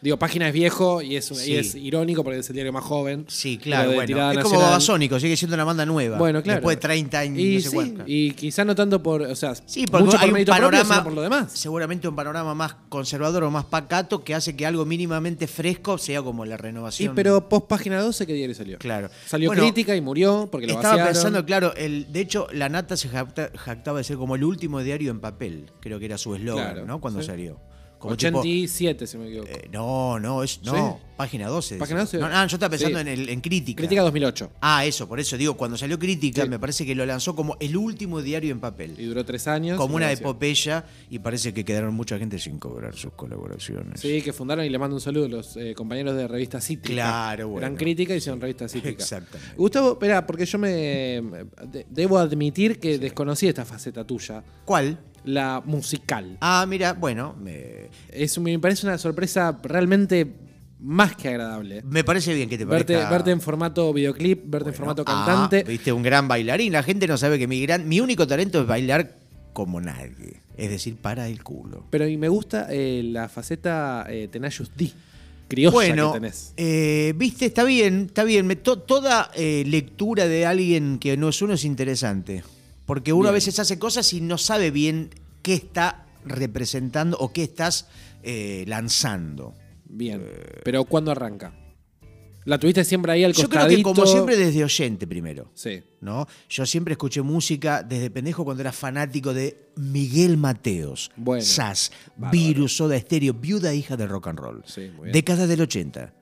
Digo, 0.00 0.16
página 0.16 0.46
es 0.46 0.54
viejo 0.54 1.02
y 1.02 1.16
es, 1.16 1.24
Sí. 1.26 1.52
y 1.52 1.56
es 1.56 1.74
irónico 1.74 2.22
porque 2.22 2.38
es 2.38 2.48
el 2.48 2.54
diario 2.54 2.72
más 2.72 2.84
joven. 2.84 3.24
Sí, 3.28 3.58
claro, 3.58 3.92
bueno. 3.92 4.30
Es 4.32 4.44
como. 4.44 4.60
Babasónico, 4.60 5.18
sigue 5.18 5.36
siendo 5.36 5.54
una 5.56 5.64
banda 5.64 5.84
nueva. 5.84 6.16
Bueno, 6.18 6.40
claro. 6.40 6.58
Después 6.60 6.76
de 6.76 6.80
30 6.82 7.18
años, 7.18 7.38
Y, 7.38 7.54
no 7.56 7.60
sé 7.62 7.68
sí, 7.70 7.94
y 8.06 8.30
quizá 8.30 8.64
no 8.64 8.76
tanto 8.76 9.02
por. 9.02 9.22
O 9.22 9.34
sea, 9.34 9.54
Sí, 9.66 9.86
porque 9.90 10.04
mucho 10.04 10.16
hay 10.18 10.30
por 10.30 10.38
un 10.38 10.44
propio, 10.44 10.54
panorama, 10.70 11.02
por 11.04 11.12
lo 11.14 11.22
demás. 11.22 11.50
seguramente 11.52 12.06
un 12.06 12.14
panorama 12.14 12.54
más 12.54 12.76
conservador 12.88 13.42
o 13.42 13.50
más 13.50 13.64
pacato 13.64 14.22
que 14.22 14.34
hace 14.36 14.54
que 14.56 14.66
algo 14.66 14.84
mínimamente 14.84 15.48
fresco 15.48 15.98
sea 15.98 16.22
como 16.22 16.44
la 16.44 16.56
renovación. 16.56 17.14
pero 17.16 17.48
post 17.48 17.66
página 17.66 18.00
12, 18.00 18.24
¿qué 18.24 18.34
diario 18.34 18.54
salió? 18.54 18.78
Claro. 18.78 19.10
Salió 19.26 19.48
Bueno, 19.50 19.62
crítica 19.64 19.96
y 19.96 20.00
murió 20.00 20.48
porque 20.52 20.68
lo 20.68 20.74
Estaba 20.74 20.90
vaciaron. 20.94 21.12
pensando, 21.12 21.44
claro, 21.44 21.74
el, 21.76 22.12
de 22.12 22.20
hecho, 22.20 22.46
La 22.52 22.68
Nata 22.68 22.96
se 22.96 23.08
jacta- 23.08 23.50
jactaba 23.56 23.98
de 23.98 24.04
ser 24.04 24.16
como 24.16 24.36
el 24.36 24.44
último 24.44 24.80
diario 24.80 25.10
en 25.10 25.18
papel. 25.20 25.72
Creo 25.80 25.98
que 25.98 26.04
era 26.04 26.18
su 26.18 26.34
eslogan, 26.36 26.72
Claro, 26.72 26.86
¿no? 26.86 27.00
Cuando 27.00 27.20
sí. 27.20 27.26
salió. 27.26 27.58
Como 27.98 28.16
tipo, 28.16 28.38
87, 28.38 29.06
si 29.06 29.16
no 29.16 29.24
me 29.24 29.28
equivoco. 29.30 29.50
eh, 29.50 29.68
no, 29.72 30.20
no, 30.20 30.42
es, 30.44 30.60
no. 30.62 30.72
¿Sí? 30.74 31.04
Página 31.16 31.48
12. 31.48 31.78
Página 31.78 31.98
decís. 32.00 32.12
12. 32.20 32.30
No, 32.30 32.36
ah, 32.38 32.46
yo 32.46 32.54
estaba 32.56 32.70
pensando 32.70 32.98
Sí. 32.98 33.00
en, 33.02 33.08
el, 33.08 33.28
en 33.28 33.40
Crítica. 33.40 33.78
Crítica 33.78 34.02
2008. 34.02 34.52
Ah, 34.60 34.84
eso, 34.86 35.08
por 35.08 35.18
eso 35.18 35.36
digo, 35.36 35.56
cuando 35.56 35.76
salió 35.76 35.98
Crítica, 35.98 36.44
Sí. 36.44 36.48
me 36.48 36.60
parece 36.60 36.86
que 36.86 36.94
lo 36.94 37.04
lanzó 37.04 37.34
como 37.34 37.56
el 37.58 37.76
último 37.76 38.22
diario 38.22 38.52
en 38.52 38.60
papel. 38.60 38.94
Y 38.96 39.04
duró 39.06 39.24
tres 39.24 39.48
años. 39.48 39.76
Como 39.78 39.96
una 39.96 40.12
epopeya, 40.12 40.84
y 41.10 41.18
parece 41.18 41.52
que 41.52 41.64
quedaron 41.64 41.92
mucha 41.92 42.16
gente 42.18 42.38
sin 42.38 42.60
cobrar 42.60 42.94
sus 42.94 43.12
colaboraciones. 43.14 44.00
Sí, 44.00 44.22
que 44.22 44.32
fundaron 44.32 44.64
y 44.64 44.68
le 44.68 44.78
mando 44.78 44.94
un 44.94 45.00
saludo 45.00 45.24
a 45.26 45.28
los 45.28 45.56
eh, 45.56 45.74
compañeros 45.74 46.14
de 46.14 46.28
Revista 46.28 46.60
Cítrica. 46.60 46.94
Claro, 47.02 47.48
bueno. 47.48 47.62
Gran 47.66 47.76
crítica 47.76 48.14
y 48.14 48.18
hicieron 48.18 48.40
Revista 48.40 48.68
Cítrica. 48.68 49.02
Exactamente. 49.02 49.54
Gustavo, 49.56 49.92
espera, 49.94 50.24
porque 50.24 50.46
yo 50.46 50.56
me. 50.58 50.68
de- 50.70 51.86
debo 51.90 52.18
admitir 52.18 52.78
que 52.78 52.96
desconocí 52.98 53.48
esta 53.48 53.64
faceta 53.64 54.04
tuya, 54.04 54.44
¿Cuál? 54.64 54.96
La 55.28 55.62
musical. 55.64 56.38
Ah, 56.40 56.64
mira, 56.68 56.94
bueno, 56.94 57.34
me, 57.40 57.88
Es, 58.10 58.38
me 58.38 58.58
parece 58.58 58.86
una 58.86 58.98
sorpresa 58.98 59.58
realmente 59.62 60.26
más 60.80 61.16
que 61.16 61.28
agradable. 61.28 61.82
me 61.82 62.04
parece 62.04 62.32
bien 62.34 62.48
que 62.48 62.56
te 62.56 62.64
Verte, 62.64 62.94
parezca... 62.94 63.10
verte 63.10 63.30
en 63.32 63.40
formato 63.40 63.92
videoclip, 63.92 64.44
verte 64.46 64.70
en 64.70 64.74
formato 64.74 65.02
Ah, 65.06 65.24
cantante. 65.24 65.64
viste, 65.64 65.92
un 65.92 66.02
gran 66.02 66.28
bailarín. 66.28 66.72
La 66.72 66.82
gente 66.82 67.06
no 67.06 67.16
sabe 67.18 67.38
que 67.38 67.46
mi, 67.46 67.60
gran, 67.60 67.88
mi 67.88 68.00
único 68.00 68.26
talento 68.26 68.60
es 68.60 68.66
bailar 68.66 69.16
como 69.52 69.80
nadie. 69.80 70.40
Es 70.56 70.70
decir, 70.70 70.96
para 70.96 71.28
el 71.28 71.42
culo. 71.42 71.84
Pero 71.90 72.06
y 72.08 72.16
me 72.16 72.28
gusta 72.28 72.66
eh, 72.70 73.02
la 73.04 73.28
faceta 73.28 74.06
eh, 74.08 74.28
Tenacious 74.28 74.70
D, 74.76 74.90
criolla 75.48 75.72
Bueno, 75.74 76.12
que 76.12 76.20
tenés. 76.20 76.52
eh, 76.56 77.12
viste, 77.16 77.46
está 77.46 77.64
bien, 77.64 78.04
está 78.06 78.24
bien. 78.24 78.46
Me- 78.46 78.56
to- 78.56 78.78
toda 78.78 79.30
eh, 79.34 79.64
lectura 79.66 80.26
de 80.26 80.46
alguien 80.46 80.98
que 80.98 81.16
no 81.16 81.28
es 81.28 81.42
uno 81.42 81.54
es 81.54 81.64
interesante. 81.64 82.42
Porque 82.88 83.12
uno 83.12 83.28
a 83.28 83.32
veces 83.32 83.58
hace 83.58 83.78
cosas 83.78 84.14
y 84.14 84.22
no 84.22 84.38
sabe 84.38 84.70
bien 84.70 85.10
qué 85.42 85.52
está 85.52 86.06
representando 86.24 87.18
o 87.18 87.34
qué 87.34 87.42
estás 87.42 87.86
eh, 88.22 88.64
lanzando. 88.66 89.54
Bien. 89.84 90.24
Pero 90.64 90.86
¿cuándo 90.86 91.10
arranca? 91.10 91.52
¿La 92.46 92.58
tuviste 92.58 92.82
siempre 92.84 93.12
ahí 93.12 93.24
al 93.24 93.34
Yo 93.34 93.42
costadito? 93.42 93.66
creo 93.66 93.76
que 93.76 93.82
como 93.82 94.06
siempre 94.06 94.38
desde 94.38 94.64
oyente 94.64 95.06
primero. 95.06 95.50
Sí. 95.52 95.82
¿no? 96.00 96.26
Yo 96.48 96.64
siempre 96.64 96.92
escuché 96.92 97.20
música 97.20 97.82
desde 97.82 98.10
pendejo 98.10 98.42
cuando 98.42 98.62
era 98.62 98.72
fanático 98.72 99.34
de 99.34 99.68
Miguel 99.76 100.38
Mateos, 100.38 101.10
Bueno, 101.14 101.44
Sass. 101.44 101.92
Virus, 102.32 102.78
Soda 102.78 102.96
Estéreo, 102.96 103.34
Viuda 103.34 103.74
hija 103.74 103.98
del 103.98 104.08
rock 104.08 104.28
and 104.28 104.38
roll. 104.38 104.62
Sí, 104.64 104.90
muy 104.96 105.04
bien. 105.04 105.12
Décadas 105.12 105.46
del 105.46 105.60
80. 105.60 106.14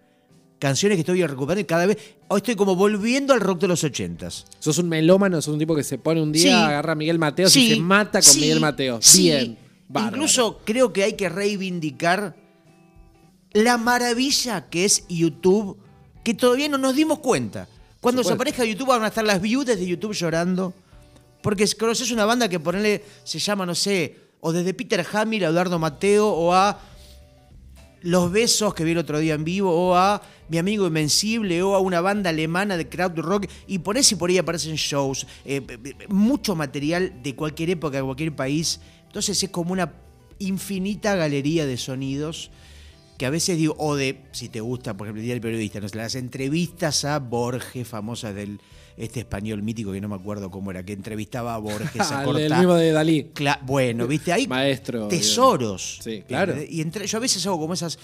Canciones 0.59 0.97
que 0.97 1.01
estoy 1.01 1.25
recuperando 1.27 1.61
y 1.61 1.65
cada 1.65 1.85
vez 1.87 1.99
hoy 2.29 2.39
estoy 2.39 2.57
como 2.57 2.75
volviendo 2.77 3.35
al 3.35 3.41
rock 3.41 3.61
de 3.61 3.69
los 3.69 3.85
80s. 3.85 4.45
Sos 4.59 4.79
un 4.79 4.89
melómano, 4.89 5.41
sos 5.43 5.53
un 5.53 5.59
tipo 5.59 5.75
que 5.77 5.85
se 5.85 5.99
pone 5.99 6.23
un 6.23 6.33
día, 6.33 6.43
Sí. 6.43 6.49
agarra 6.51 6.93
a 6.93 6.95
Miguel 6.95 7.19
Mateos 7.19 7.55
y 7.57 7.75
se 7.75 7.81
mata 7.81 8.21
con 8.21 8.33
sí, 8.33 8.41
Miguel 8.41 8.61
Mateos. 8.61 9.05
sí. 9.05 9.23
Bien. 9.25 9.59
Bárbaro. 9.89 10.17
Incluso 10.17 10.61
creo 10.65 10.93
que 10.93 11.05
hay 11.05 11.13
que 11.13 11.29
reivindicar 11.29 12.35
la 13.53 13.79
maravilla 13.79 14.69
que 14.69 14.85
es 14.85 15.05
YouTube, 15.09 15.79
que 16.25 16.35
todavía 16.35 16.69
no 16.69 16.79
nos 16.79 16.97
dimos 16.97 17.21
cuenta. 17.21 17.69
Cuando 18.01 18.23
supuesto. 18.23 18.45
desaparezca 18.45 18.65
YouTube 18.65 18.89
van 18.89 19.05
a 19.05 19.09
estar 19.09 19.25
las 19.25 19.41
viudas 19.41 19.79
de 19.79 19.87
YouTube 19.87 20.13
llorando. 20.13 20.75
Porque 21.43 21.67
conoces 21.79 22.11
una 22.11 22.25
banda 22.25 22.49
que 22.49 22.59
ponerle, 22.59 23.05
se 23.23 23.39
llama, 23.39 23.65
no 23.65 23.75
sé, 23.75 24.17
o 24.41 24.53
desde 24.53 24.75
Peter 24.75 25.07
Hamill 25.13 25.45
a 25.45 25.49
Eduardo 25.49 25.79
Mateo, 25.79 26.29
o 26.29 26.53
a 26.53 26.79
Los 28.07 28.31
Besos 28.31 28.73
que 28.73 28.85
vi 28.85 28.93
el 28.93 28.99
otro 28.99 29.19
día 29.19 29.35
en 29.35 29.43
vivo, 29.43 29.73
o 29.73 29.97
a 29.97 30.23
Mi 30.49 30.59
Amigo 30.59 30.87
Invencible, 30.87 31.61
o 31.65 31.75
a 31.75 31.81
una 31.81 32.01
banda 32.01 32.31
alemana 32.31 32.77
de 32.77 32.89
crowd 32.89 33.19
rock, 33.19 33.49
y 33.67 33.81
por 33.81 33.99
eso 33.99 34.15
y 34.15 34.19
por 34.19 34.31
ahí 34.31 34.39
aparecen 34.39 34.77
shows, 34.77 35.27
eh, 35.45 35.61
mucho 36.09 36.55
material 36.55 37.21
de 37.25 37.35
cualquier 37.35 37.71
época, 37.71 37.97
de 37.97 38.05
cualquier 38.05 38.37
país. 38.37 38.81
Entonces 39.07 39.43
es 39.43 39.51
como 39.51 39.73
una 39.73 39.93
infinita 40.39 41.17
galería 41.17 41.67
de 41.67 41.77
sonidos 41.77 42.53
que 43.19 43.27
a 43.27 43.31
veces 43.31 43.57
digo, 43.57 43.75
o 43.77 43.97
de, 43.97 44.23
si 44.31 44.51
te 44.51 44.61
gusta, 44.61 44.97
por 44.97 45.09
ejemplo, 45.09 45.33
el 45.33 45.41
Periodista, 45.41 45.81
no 45.81 45.89
las 45.95 46.15
entrevistas 46.15 47.05
a 47.05 47.19
Borges, 47.19 47.89
famosas 47.89 48.37
del 48.37 48.61
este 48.97 49.21
español 49.21 49.63
mítico 49.63 49.93
que 49.93 50.01
no 50.01 50.09
me 50.09 50.15
acuerdo 50.15 50.51
cómo 50.51 50.71
era, 50.71 50.83
que 50.85 50.93
entrevistaba 50.95 51.55
a 51.55 51.59
Borges 51.59 52.01
a 52.11 52.19
Ah, 52.19 52.23
el, 52.23 52.27
cortar. 52.27 52.59
mismo 52.59 52.75
de 52.75 52.93
Dalí. 52.93 53.31
Cla- 53.35 53.61
bueno, 53.65 54.07
viste, 54.07 54.33
hay 54.33 54.47
Maestro. 54.47 55.09
tesoros. 55.09 55.99
Sí, 56.03 56.23
claro. 56.27 56.55
Y 56.69 56.81
entre, 56.81 57.07
yo 57.07 57.19
a 57.19 57.21
veces 57.21 57.47
hago 57.47 57.59
como 57.59 57.75
esas 57.75 57.99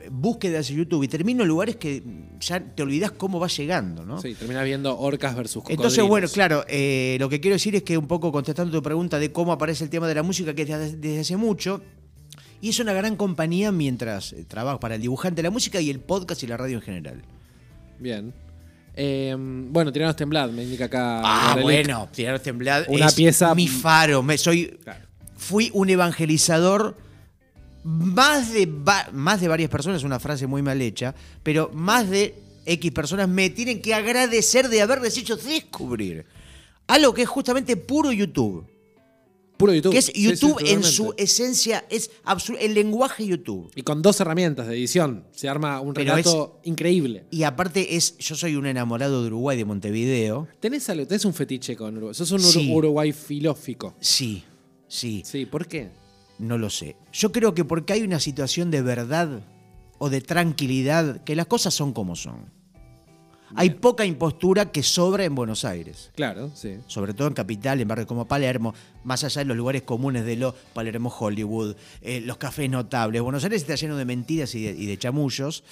eh, 0.00 0.08
búsquedas 0.10 0.70
en 0.70 0.76
YouTube 0.78 1.02
y 1.02 1.08
termino 1.08 1.42
en 1.42 1.48
lugares 1.48 1.76
que 1.76 2.02
ya 2.40 2.58
te 2.58 2.82
olvidas 2.82 3.10
cómo 3.12 3.38
va 3.38 3.48
llegando, 3.48 4.06
¿no? 4.06 4.20
Sí, 4.22 4.34
terminás 4.34 4.64
viendo 4.64 4.98
orcas 4.98 5.36
versus 5.36 5.56
cocodrilos. 5.62 5.84
Entonces, 5.84 6.08
bueno, 6.08 6.26
claro, 6.28 6.64
eh, 6.68 7.18
lo 7.20 7.28
que 7.28 7.38
quiero 7.40 7.56
decir 7.56 7.76
es 7.76 7.82
que 7.82 7.98
un 7.98 8.06
poco 8.06 8.32
contestando 8.32 8.72
tu 8.72 8.82
pregunta 8.82 9.18
de 9.18 9.30
cómo 9.32 9.52
aparece 9.52 9.84
el 9.84 9.90
tema 9.90 10.08
de 10.08 10.14
la 10.14 10.22
música, 10.22 10.54
que 10.54 10.62
es 10.62 10.68
desde, 10.68 10.96
desde 10.96 11.20
hace 11.20 11.36
mucho, 11.36 11.82
y 12.62 12.70
es 12.70 12.80
una 12.80 12.92
gran 12.94 13.16
compañía 13.16 13.72
mientras 13.72 14.32
eh, 14.32 14.44
trabajo 14.48 14.80
para 14.80 14.94
el 14.94 15.02
dibujante 15.02 15.36
de 15.42 15.42
la 15.44 15.50
música 15.50 15.80
y 15.82 15.90
el 15.90 16.00
podcast 16.00 16.42
y 16.42 16.46
la 16.46 16.56
radio 16.56 16.76
en 16.76 16.82
general. 16.82 17.22
Bien. 17.98 18.32
Eh, 18.94 19.34
bueno, 19.38 19.92
Tiranos 19.92 20.16
Temblad, 20.16 20.50
me 20.50 20.62
indica 20.64 20.86
acá. 20.86 21.20
Ah, 21.24 21.56
bueno, 21.60 22.08
Tirar 22.12 22.40
Temblad 22.40 22.84
Una 22.88 23.06
es 23.06 23.14
pieza- 23.14 23.54
mi 23.54 23.68
faro. 23.68 24.22
Me, 24.22 24.36
soy, 24.36 24.78
Claro. 24.82 25.06
fui 25.36 25.70
un 25.74 25.88
evangelizador 25.90 26.96
más 27.84 28.52
de, 28.52 28.66
más 29.12 29.40
de 29.40 29.48
varias 29.48 29.70
personas, 29.70 30.02
una 30.04 30.20
frase 30.20 30.46
muy 30.46 30.60
mal 30.62 30.80
hecha, 30.82 31.14
pero 31.42 31.70
más 31.72 32.10
de 32.10 32.34
X 32.66 32.92
personas 32.92 33.28
me 33.28 33.48
tienen 33.50 33.80
que 33.80 33.94
agradecer 33.94 34.68
de 34.68 34.82
haberles 34.82 35.16
hecho 35.16 35.36
descubrir 35.36 36.26
algo 36.86 37.14
que 37.14 37.22
es 37.22 37.28
justamente 37.28 37.76
puro 37.76 38.12
YouTube. 38.12 38.66
Puro 39.60 39.74
YouTube. 39.74 39.92
Que 39.92 39.98
es 39.98 40.06
Sí, 40.06 40.12
sí, 40.14 40.22
YouTube 40.22 40.56
en 40.66 40.82
su 40.82 41.14
esencia, 41.16 41.84
es 41.90 42.10
el 42.58 42.74
lenguaje 42.74 43.26
YouTube. 43.26 43.70
Y 43.74 43.82
con 43.82 44.02
dos 44.02 44.20
herramientas 44.20 44.66
de 44.66 44.74
edición. 44.74 45.24
Se 45.32 45.48
arma 45.48 45.80
un 45.80 45.94
Pero 45.94 46.14
relato 46.16 46.60
increíble. 46.64 47.26
Y 47.30 47.42
aparte 47.42 47.96
es, 47.96 48.16
yo 48.18 48.34
soy 48.34 48.56
un 48.56 48.66
enamorado 48.66 49.20
de 49.22 49.28
Uruguay, 49.28 49.56
de 49.56 49.64
Montevideo. 49.64 50.48
¿Tenés, 50.60 50.88
algo, 50.88 51.06
tenés 51.06 51.24
un 51.24 51.34
fetiche 51.34 51.76
con 51.76 51.96
Uruguay. 51.96 52.14
Sos 52.14 52.30
un 52.32 52.40
Sí. 52.40 52.72
Uruguay 52.72 53.12
filófico. 53.12 53.94
Sí, 54.00 54.42
sí. 54.88 55.22
Sí, 55.24 55.46
¿por 55.46 55.66
qué? 55.68 55.90
No 56.38 56.56
lo 56.56 56.70
sé. 56.70 56.96
Yo 57.12 57.30
creo 57.30 57.54
que 57.54 57.64
porque 57.64 57.92
hay 57.92 58.02
una 58.02 58.18
situación 58.18 58.70
de 58.70 58.82
verdad 58.82 59.42
o 59.98 60.08
de 60.08 60.22
tranquilidad, 60.22 61.22
que 61.24 61.36
las 61.36 61.46
cosas 61.46 61.74
son 61.74 61.92
como 61.92 62.16
son. 62.16 62.50
Hay 63.56 63.70
poca 63.70 64.04
impostura 64.04 64.70
que 64.72 64.82
sobra 64.82 65.24
en 65.24 65.34
Buenos 65.34 65.64
Aires. 65.64 66.10
Claro, 66.14 66.50
sí. 66.54 66.76
Sobre 66.86 67.14
todo 67.14 67.28
en 67.28 67.34
Capital, 67.34 67.80
en 67.80 67.88
barrios 67.88 68.06
como 68.06 68.26
Palermo, 68.26 68.74
más 69.04 69.24
allá 69.24 69.40
de 69.40 69.44
los 69.46 69.56
lugares 69.56 69.82
comunes 69.82 70.24
de 70.24 70.36
lo 70.36 70.54
Palermo 70.72 71.08
Hollywood, 71.16 71.74
eh, 72.02 72.20
los 72.20 72.36
cafés 72.36 72.70
notables. 72.70 73.20
Buenos 73.22 73.42
Aires 73.44 73.62
está 73.62 73.74
lleno 73.74 73.96
de 73.96 74.04
mentiras 74.04 74.54
y 74.54 74.62
de, 74.62 74.70
y 74.72 74.86
de 74.86 74.98
chamullos 74.98 75.64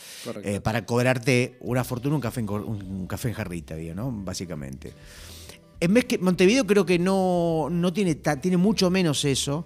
eh, 0.45 0.61
para 0.61 0.85
cobrarte 0.87 1.57
una 1.61 1.85
fortuna 1.85 2.17
un 2.17 2.21
café 2.21 2.41
en, 2.41 2.51
un, 2.51 2.83
un 2.83 3.07
café 3.07 3.29
en 3.29 3.35
jarrita, 3.35 3.75
digo, 3.77 3.95
¿no? 3.95 4.11
Básicamente. 4.13 4.93
En 5.81 5.95
vez 5.95 6.07
que 6.07 6.19
Montevideo 6.19 6.67
creo 6.67 6.85
que 6.85 6.99
no, 6.99 7.69
no 7.71 7.93
tiene, 7.93 8.17
ta- 8.17 8.41
tiene 8.41 8.57
mucho 8.57 8.91
menos 8.91 9.25
eso. 9.25 9.65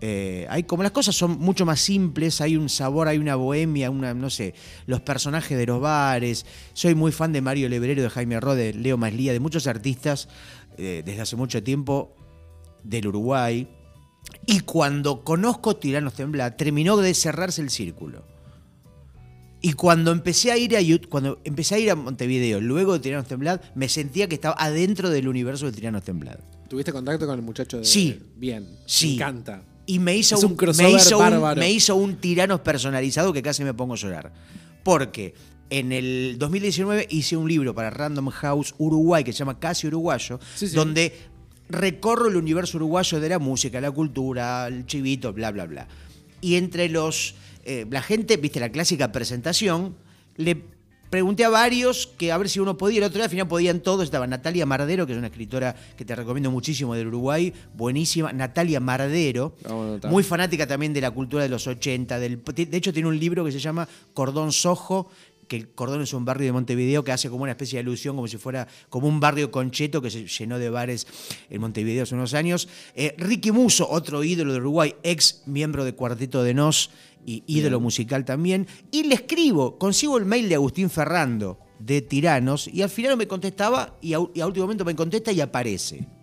Eh, 0.00 0.46
hay 0.48 0.62
como 0.62 0.82
las 0.82 0.92
cosas 0.92 1.16
son 1.16 1.38
mucho 1.38 1.66
más 1.66 1.80
simples, 1.80 2.40
hay 2.40 2.56
un 2.56 2.68
sabor, 2.68 3.08
hay 3.08 3.18
una 3.18 3.34
bohemia, 3.34 3.90
una, 3.90 4.14
no 4.14 4.30
sé, 4.30 4.54
los 4.86 5.00
personajes 5.00 5.58
de 5.58 5.66
los 5.66 5.80
bares. 5.80 6.46
Soy 6.72 6.94
muy 6.94 7.10
fan 7.12 7.32
de 7.32 7.40
Mario 7.40 7.68
Lebrero, 7.68 8.02
de 8.02 8.10
Jaime 8.10 8.38
Ro, 8.40 8.54
de 8.54 8.72
Leo 8.74 8.96
Maslía, 8.96 9.32
de 9.32 9.40
muchos 9.40 9.66
artistas 9.66 10.28
eh, 10.76 11.02
desde 11.04 11.22
hace 11.22 11.36
mucho 11.36 11.62
tiempo 11.62 12.14
del 12.84 13.08
Uruguay. 13.08 13.68
Y 14.46 14.60
cuando 14.60 15.24
conozco 15.24 15.76
Tiranos 15.76 16.14
Temblar, 16.14 16.56
terminó 16.56 16.96
de 16.96 17.14
cerrarse 17.14 17.60
el 17.60 17.70
círculo. 17.70 18.24
Y 19.60 19.72
cuando 19.72 20.12
empecé 20.12 20.52
a 20.52 20.56
ir 20.56 20.76
a 20.76 20.80
cuando 21.08 21.40
empecé 21.42 21.74
a 21.74 21.78
ir 21.80 21.90
a 21.90 21.96
Montevideo, 21.96 22.60
luego 22.60 22.92
de 22.92 23.00
Tiranos 23.00 23.26
Temblar, 23.26 23.72
me 23.74 23.88
sentía 23.88 24.28
que 24.28 24.36
estaba 24.36 24.54
adentro 24.56 25.10
del 25.10 25.26
universo 25.26 25.66
de 25.66 25.72
Tiranos 25.72 26.04
Temblar. 26.04 26.40
¿Tuviste 26.68 26.92
contacto 26.92 27.26
con 27.26 27.36
el 27.36 27.44
muchacho 27.44 27.78
de.? 27.78 27.84
Sí. 27.84 28.20
Bien. 28.36 28.68
Sí. 28.86 29.08
Me 29.08 29.14
encanta. 29.14 29.62
Y 29.88 29.98
me 29.98 30.14
hizo 30.16 30.38
un 30.38 30.52
un, 30.52 30.56
me 30.76 30.90
hizo 30.92 31.18
un- 31.18 31.58
me 31.58 31.70
hizo 31.70 31.96
un 31.96 32.16
tiranos 32.16 32.60
personalizado 32.60 33.32
que 33.32 33.40
casi 33.42 33.64
me 33.64 33.72
pongo 33.72 33.94
a 33.94 33.96
llorar. 33.96 34.32
Porque 34.84 35.32
en 35.70 35.92
el 35.92 36.36
2019 36.38 37.06
hice 37.10 37.36
un 37.36 37.48
libro 37.48 37.74
para 37.74 37.88
Random 37.90 38.28
House 38.28 38.74
Uruguay 38.78 39.24
que 39.24 39.32
se 39.32 39.38
llama 39.38 39.58
Casi 39.58 39.86
Uruguayo, 39.86 40.38
Sí, 40.54 40.68
sí. 40.68 40.76
donde 40.76 41.12
recorro 41.70 42.28
el 42.28 42.36
universo 42.36 42.76
uruguayo 42.76 43.18
de 43.18 43.28
la 43.30 43.38
música, 43.38 43.80
la 43.80 43.90
cultura, 43.90 44.66
el 44.68 44.84
chivito, 44.86 45.32
bla, 45.32 45.50
bla, 45.52 45.64
bla. 45.66 45.88
Y 46.42 46.56
entre 46.56 46.88
los. 46.90 47.34
eh, 47.64 47.86
la 47.90 48.02
gente, 48.02 48.36
viste, 48.36 48.60
la 48.60 48.70
clásica 48.70 49.10
presentación, 49.12 49.96
le 50.36 50.64
pregunté 51.10 51.44
a 51.44 51.48
varios 51.48 52.06
que 52.06 52.32
a 52.32 52.38
ver 52.38 52.48
si 52.48 52.60
uno 52.60 52.76
podía. 52.76 52.98
El 52.98 53.04
otro 53.04 53.16
día 53.18 53.24
al 53.24 53.30
final 53.30 53.48
podían 53.48 53.80
todos. 53.80 54.04
Estaba 54.04 54.26
Natalia 54.26 54.66
Mardero, 54.66 55.06
que 55.06 55.12
es 55.12 55.18
una 55.18 55.28
escritora 55.28 55.74
que 55.96 56.04
te 56.04 56.14
recomiendo 56.14 56.50
muchísimo 56.50 56.94
del 56.94 57.08
Uruguay, 57.08 57.52
buenísima. 57.74 58.32
Natalia 58.32 58.80
Mardero, 58.80 59.54
Vamos 59.64 59.84
a 59.84 59.88
anotar. 59.88 60.10
muy 60.10 60.22
fanática 60.22 60.66
también 60.66 60.92
de 60.92 61.00
la 61.00 61.10
cultura 61.10 61.42
de 61.42 61.48
los 61.48 61.66
80. 61.66 62.18
Del, 62.18 62.42
de 62.44 62.76
hecho, 62.76 62.92
tiene 62.92 63.08
un 63.08 63.18
libro 63.18 63.44
que 63.44 63.52
se 63.52 63.58
llama 63.60 63.88
Cordón 64.14 64.52
Sojo. 64.52 65.10
Que 65.48 65.56
el 65.56 65.68
Cordón 65.70 66.02
es 66.02 66.12
un 66.12 66.24
barrio 66.24 66.46
de 66.46 66.52
Montevideo 66.52 67.02
que 67.02 67.12
hace 67.12 67.28
como 67.30 67.42
una 67.42 67.52
especie 67.52 67.78
de 67.78 67.80
alusión, 67.80 68.14
como 68.14 68.28
si 68.28 68.36
fuera 68.36 68.68
como 68.88 69.08
un 69.08 69.18
barrio 69.18 69.50
concheto 69.50 70.00
que 70.00 70.10
se 70.10 70.26
llenó 70.26 70.58
de 70.58 70.70
bares 70.70 71.06
en 71.50 71.60
Montevideo 71.60 72.04
hace 72.04 72.14
unos 72.14 72.34
años. 72.34 72.68
Eh, 72.94 73.14
Ricky 73.18 73.50
Muso, 73.50 73.88
otro 73.90 74.22
ídolo 74.22 74.52
de 74.52 74.58
Uruguay, 74.58 74.94
ex 75.02 75.42
miembro 75.46 75.84
de 75.84 75.94
Cuarteto 75.94 76.42
de 76.42 76.54
Nos 76.54 76.90
y 77.26 77.42
ídolo 77.46 77.80
musical 77.80 78.24
también. 78.24 78.66
Y 78.90 79.04
le 79.04 79.14
escribo, 79.14 79.78
consigo 79.78 80.18
el 80.18 80.26
mail 80.26 80.48
de 80.48 80.54
Agustín 80.54 80.90
Ferrando 80.90 81.58
de 81.78 82.02
Tiranos 82.02 82.68
y 82.68 82.82
al 82.82 82.90
final 82.90 83.12
no 83.12 83.16
me 83.16 83.28
contestaba 83.28 83.96
y 84.00 84.14
a, 84.14 84.18
y 84.34 84.40
a 84.40 84.46
último 84.46 84.64
momento 84.64 84.84
me 84.84 84.94
contesta 84.94 85.32
y 85.32 85.40
aparece. 85.40 86.17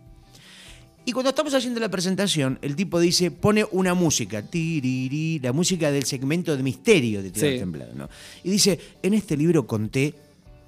Y 1.05 1.11
cuando 1.11 1.29
estamos 1.29 1.53
haciendo 1.53 1.79
la 1.79 1.89
presentación, 1.89 2.57
el 2.63 2.75
tipo 2.75 2.99
dice, 2.99 3.29
pone 3.29 3.63
una 3.71 3.93
música, 3.93 4.41
tiriri, 4.41 5.39
la 5.39 5.53
música 5.53 5.91
del 5.91 6.05
segmento 6.05 6.57
de 6.57 6.63
misterio 6.63 7.21
de 7.21 7.29
Tierra 7.29 7.53
Sí. 7.53 7.59
Temblada, 7.59 7.91
¿no? 7.93 8.09
Y 8.43 8.49
dice, 8.49 8.79
en 9.03 9.13
este 9.13 9.37
libro 9.37 9.67
conté, 9.67 10.15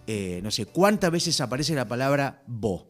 eh, 0.06 0.40
no 0.44 0.52
sé, 0.52 0.68
cuántas 0.68 1.12
veces 1.12 1.42
aparece 1.42 1.74
la 1.74 1.88
palabra 1.88 2.44
bo. 2.46 2.88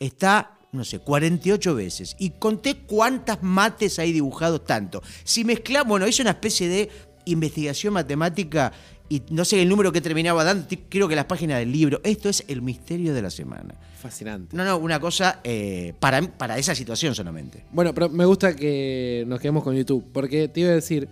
Está, 0.00 0.58
no 0.72 0.84
sé, 0.84 1.00
48 1.00 1.74
veces. 1.74 2.16
Y 2.18 2.30
conté 2.30 2.76
cuántas 2.76 3.42
mates 3.42 3.98
hay 3.98 4.12
dibujados 4.12 4.64
tanto. 4.64 5.02
Si 5.22 5.44
mezclamos, 5.44 5.88
bueno, 5.88 6.08
hice 6.08 6.22
una 6.22 6.30
especie 6.30 6.68
de 6.68 6.90
investigación 7.26 7.94
matemática 7.94 8.72
y 9.08 9.22
no 9.30 9.44
sé 9.44 9.60
el 9.60 9.68
número 9.68 9.92
que 9.92 10.00
terminaba 10.00 10.44
dando, 10.44 10.66
creo 10.88 11.06
que 11.08 11.14
las 11.16 11.26
páginas 11.26 11.58
del 11.58 11.70
libro. 11.72 12.00
Esto 12.04 12.28
es 12.28 12.44
el 12.48 12.62
misterio 12.62 13.12
de 13.12 13.20
la 13.22 13.30
semana. 13.30 13.74
Fascinante. 14.00 14.56
No, 14.56 14.64
no, 14.64 14.78
una 14.78 14.98
cosa 14.98 15.40
eh, 15.44 15.92
para, 16.00 16.22
para 16.22 16.58
esa 16.58 16.74
situación 16.74 17.14
solamente. 17.14 17.64
Bueno, 17.72 17.92
pero 17.94 18.08
me 18.08 18.24
gusta 18.24 18.56
que 18.56 19.24
nos 19.26 19.40
quedemos 19.40 19.62
con 19.62 19.74
YouTube, 19.76 20.04
porque 20.12 20.48
te 20.48 20.60
iba 20.60 20.70
a 20.70 20.74
decir, 20.74 21.08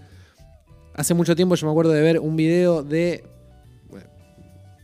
hace 0.95 1.13
mucho 1.15 1.37
tiempo 1.37 1.55
yo 1.55 1.67
me 1.67 1.71
acuerdo 1.73 1.93
de 1.93 2.01
ver 2.01 2.19
un 2.19 2.35
video 2.35 2.83
de... 2.83 3.25
bueno, 3.91 4.07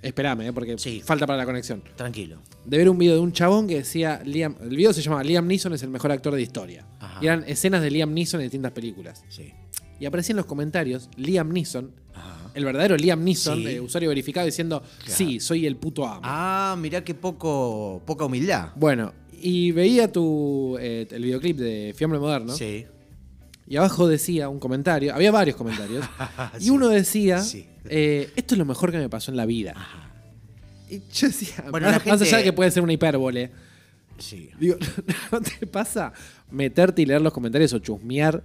Esperame, 0.03 0.47
eh, 0.49 0.53
porque 0.53 0.77
Sí. 0.79 1.03
falta 1.05 1.27
para 1.27 1.39
la 1.39 1.47
conexión. 1.47 1.83
Tranquilo. 1.97 2.41
De 2.65 2.77
ver 2.79 2.89
un 2.91 2.99
video 2.99 3.15
de 3.15 3.21
un 3.21 3.33
chabón 3.33 3.67
que 3.69 3.77
decía, 3.77 4.21
Liam, 4.25 4.55
el 4.61 4.77
video 4.77 4.93
se 4.93 5.01
llama 5.03 5.23
Liam 5.25 5.47
Neeson 5.47 5.73
es 5.73 5.83
el 5.83 5.89
mejor 5.91 6.13
actor 6.13 6.35
de 6.35 6.43
historia. 6.43 6.87
Ajá. 7.01 7.19
Y 7.23 7.27
eran 7.27 7.45
escenas 7.47 7.81
de 7.83 7.91
Liam 7.91 8.13
Neeson 8.13 8.41
en 8.41 8.45
distintas 8.47 8.73
películas. 8.73 9.25
Sí. 9.29 9.53
Y 10.01 10.07
aparecía 10.07 10.33
en 10.33 10.37
los 10.39 10.47
comentarios 10.47 11.09
Liam 11.17 11.51
Neeson, 11.53 11.91
Ajá. 12.15 12.51
el 12.55 12.65
verdadero 12.65 12.97
Liam 12.97 13.23
Neeson, 13.25 13.59
Sí. 13.59 13.67
eh, 13.67 13.81
usuario 13.81 14.09
verificado, 14.11 14.47
diciendo, 14.47 14.83
sí, 15.07 15.41
soy 15.41 15.67
el 15.67 15.77
puto 15.77 16.07
amo. 16.07 16.21
Ah, 16.25 16.77
mirá 16.79 17.03
qué 17.05 17.15
poco, 17.15 18.03
poca 18.07 18.25
humildad. 18.25 18.71
Bueno, 18.77 19.13
y 19.41 19.73
veía 19.73 20.11
tu, 20.13 20.77
eh, 20.81 21.07
el 21.11 21.23
videoclip 21.23 21.57
de 21.59 21.95
Fiambre 21.97 22.19
Moderno. 22.21 22.53
Sí. 22.55 22.87
Y 23.67 23.77
abajo 23.77 24.09
decía 24.09 24.49
un 24.49 24.59
comentario, 24.59 25.15
había 25.15 25.31
varios 25.31 25.57
comentarios, 25.57 26.05
y 26.59 26.65
Sí. 26.65 26.71
uno 26.71 26.89
decía, 26.89 27.41
Sí. 27.43 27.67
eh, 27.89 28.31
esto 28.37 28.55
es 28.55 28.59
lo 28.59 28.65
mejor 28.65 28.91
que 28.93 28.99
me 28.99 29.09
pasó 29.09 29.31
en 29.31 29.37
la 29.37 29.47
vida. 29.47 29.75
Y 30.91 31.03
yo 31.13 31.27
decía, 31.29 31.65
Bueno, 31.71 31.87
más, 31.87 31.93
la 31.93 31.99
más 31.99 32.03
gente- 32.21 32.25
allá 32.25 32.39
de 32.39 32.45
que 32.45 32.53
puede 32.53 32.71
ser 32.71 32.83
una 32.83 32.93
hipérbole, 32.95 33.51
Sí. 34.17 34.51
digo, 34.59 34.77
¿no 35.33 35.41
te 35.43 35.67
pasa 35.67 36.13
meterte 36.51 37.03
y 37.03 37.07
leer 37.07 37.21
los 37.21 37.33
comentarios 37.33 37.73
o 37.75 37.79
chusmear 37.79 38.43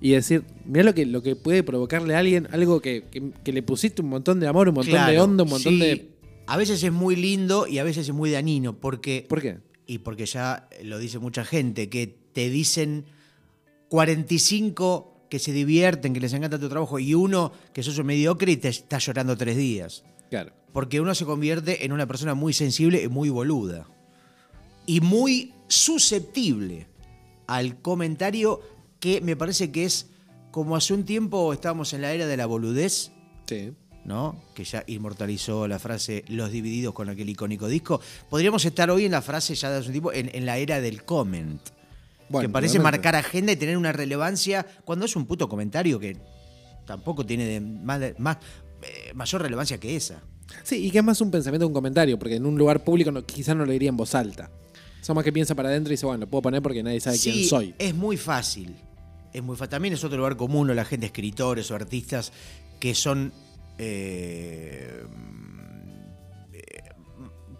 y 0.00 0.10
decir, 0.12 0.44
mira 0.64 0.84
lo 0.84 0.94
que, 0.94 1.06
lo 1.06 1.22
que 1.22 1.34
puede 1.36 1.62
provocarle 1.62 2.14
a 2.14 2.20
alguien, 2.20 2.46
algo 2.52 2.80
que, 2.80 3.04
que- 3.10 3.32
que 3.44 3.52
le 3.52 3.62
pusiste 3.62 4.02
un 4.02 4.08
montón 4.08 4.38
de 4.40 4.46
amor, 4.46 4.68
un 4.68 4.76
montón 4.76 5.06
de 5.06 5.20
onda, 5.20 5.42
un 5.44 5.50
montón 5.50 5.72
sí. 5.74 5.80
de... 5.80 6.10
A 6.46 6.56
veces 6.56 6.82
es 6.82 6.92
muy 6.92 7.16
lindo 7.16 7.66
y 7.66 7.78
a 7.78 7.84
veces 7.84 8.08
es 8.08 8.14
muy 8.14 8.30
dañino, 8.30 8.74
porque. 8.78 9.26
¿Por 9.28 9.42
qué? 9.42 9.58
Y 9.86 9.98
porque 9.98 10.24
ya 10.24 10.68
lo 10.82 10.98
dice 10.98 11.18
mucha 11.18 11.44
gente, 11.44 11.90
que 11.90 12.06
te 12.32 12.48
dicen 12.48 13.04
45 13.98 15.26
que 15.28 15.38
se 15.38 15.52
divierten, 15.52 16.14
que 16.14 16.20
les 16.20 16.32
encanta 16.32 16.58
tu 16.58 16.68
trabajo, 16.68 16.98
y 16.98 17.12
uno 17.14 17.52
que 17.74 17.82
sos 17.82 17.98
un 17.98 18.06
mediocre 18.06 18.52
y 18.52 18.56
te 18.56 18.68
está 18.68 18.98
llorando 18.98 19.36
tres 19.36 19.56
días. 19.56 20.04
Claro. 20.30 20.52
Porque 20.72 21.00
uno 21.00 21.14
se 21.14 21.24
convierte 21.26 21.84
en 21.84 21.92
una 21.92 22.06
persona 22.06 22.34
muy 22.34 22.52
sensible 22.52 23.02
y 23.02 23.08
muy 23.08 23.28
boluda. 23.28 23.86
Y 24.86 25.00
muy 25.00 25.52
susceptible 25.66 26.86
al 27.46 27.80
comentario 27.82 28.60
que 29.00 29.20
me 29.20 29.36
parece 29.36 29.70
que 29.70 29.84
es 29.84 30.06
como 30.50 30.76
hace 30.76 30.94
un 30.94 31.04
tiempo 31.04 31.52
estábamos 31.52 31.92
en 31.92 32.02
la 32.02 32.12
era 32.12 32.26
de 32.26 32.36
la 32.36 32.46
boludez, 32.46 33.12
Sí. 33.46 33.72
¿no? 34.04 34.42
Que 34.54 34.64
ya 34.64 34.84
inmortalizó 34.86 35.68
la 35.68 35.78
frase 35.78 36.24
los 36.28 36.50
divididos 36.50 36.94
con 36.94 37.08
aquel 37.08 37.28
icónico 37.28 37.68
disco. 37.68 38.00
Podríamos 38.30 38.64
estar 38.64 38.90
hoy 38.90 39.04
en 39.04 39.12
la 39.12 39.22
frase 39.22 39.54
ya 39.54 39.70
de 39.70 39.78
hace 39.78 39.86
un 39.88 39.92
tiempo, 39.92 40.12
en, 40.12 40.30
en 40.34 40.46
la 40.46 40.58
era 40.58 40.80
del 40.80 41.04
comment. 41.04 41.60
Bueno, 42.30 42.48
que 42.48 42.52
parece 42.52 42.78
marcar 42.78 43.16
agenda 43.16 43.52
y 43.52 43.56
tener 43.56 43.76
una 43.78 43.92
relevancia 43.92 44.66
cuando 44.84 45.04
es 45.06 45.16
un 45.16 45.24
puto 45.26 45.48
comentario 45.48 45.98
que 45.98 46.16
tampoco 46.86 47.24
tiene 47.24 47.44
de- 47.46 47.60
más, 47.60 48.00
de- 48.00 48.14
más 48.18 48.36
eh, 48.82 49.12
mayor 49.14 49.42
relevancia 49.42 49.78
que 49.78 49.96
esa. 49.96 50.22
Sí, 50.62 50.86
y 50.86 50.90
que 50.90 50.98
es 50.98 51.04
más 51.04 51.20
un 51.20 51.30
pensamiento 51.30 51.64
que 51.64 51.68
un 51.68 51.74
comentario, 51.74 52.18
porque 52.18 52.36
en 52.36 52.46
un 52.46 52.56
lugar 52.58 52.84
público 52.84 53.10
no- 53.10 53.24
quizás 53.24 53.56
no 53.56 53.64
lo 53.66 53.72
diría 53.72 53.88
en 53.90 53.96
voz 53.96 54.14
alta. 54.14 54.50
Son 55.00 55.14
más 55.14 55.24
que 55.24 55.32
piensa 55.32 55.54
para 55.54 55.68
adentro 55.68 55.90
y 55.92 55.94
dice, 55.94 56.06
bueno, 56.06 56.20
lo 56.22 56.30
puedo 56.30 56.42
poner 56.42 56.60
porque 56.62 56.82
nadie 56.82 57.00
sabe 57.00 57.16
Sí, 57.16 57.30
quién 57.32 57.44
soy. 57.48 57.74
Es 57.78 57.94
muy 57.94 58.16
fácil. 58.16 58.74
También 59.68 59.94
es 59.94 60.04
otro 60.04 60.18
lugar 60.18 60.36
común, 60.36 60.68
¿no? 60.68 60.74
la 60.74 60.84
gente, 60.84 61.06
escritores 61.06 61.70
o 61.70 61.74
artistas 61.74 62.32
que 62.80 62.94
son 62.94 63.32
eh, 63.78 65.04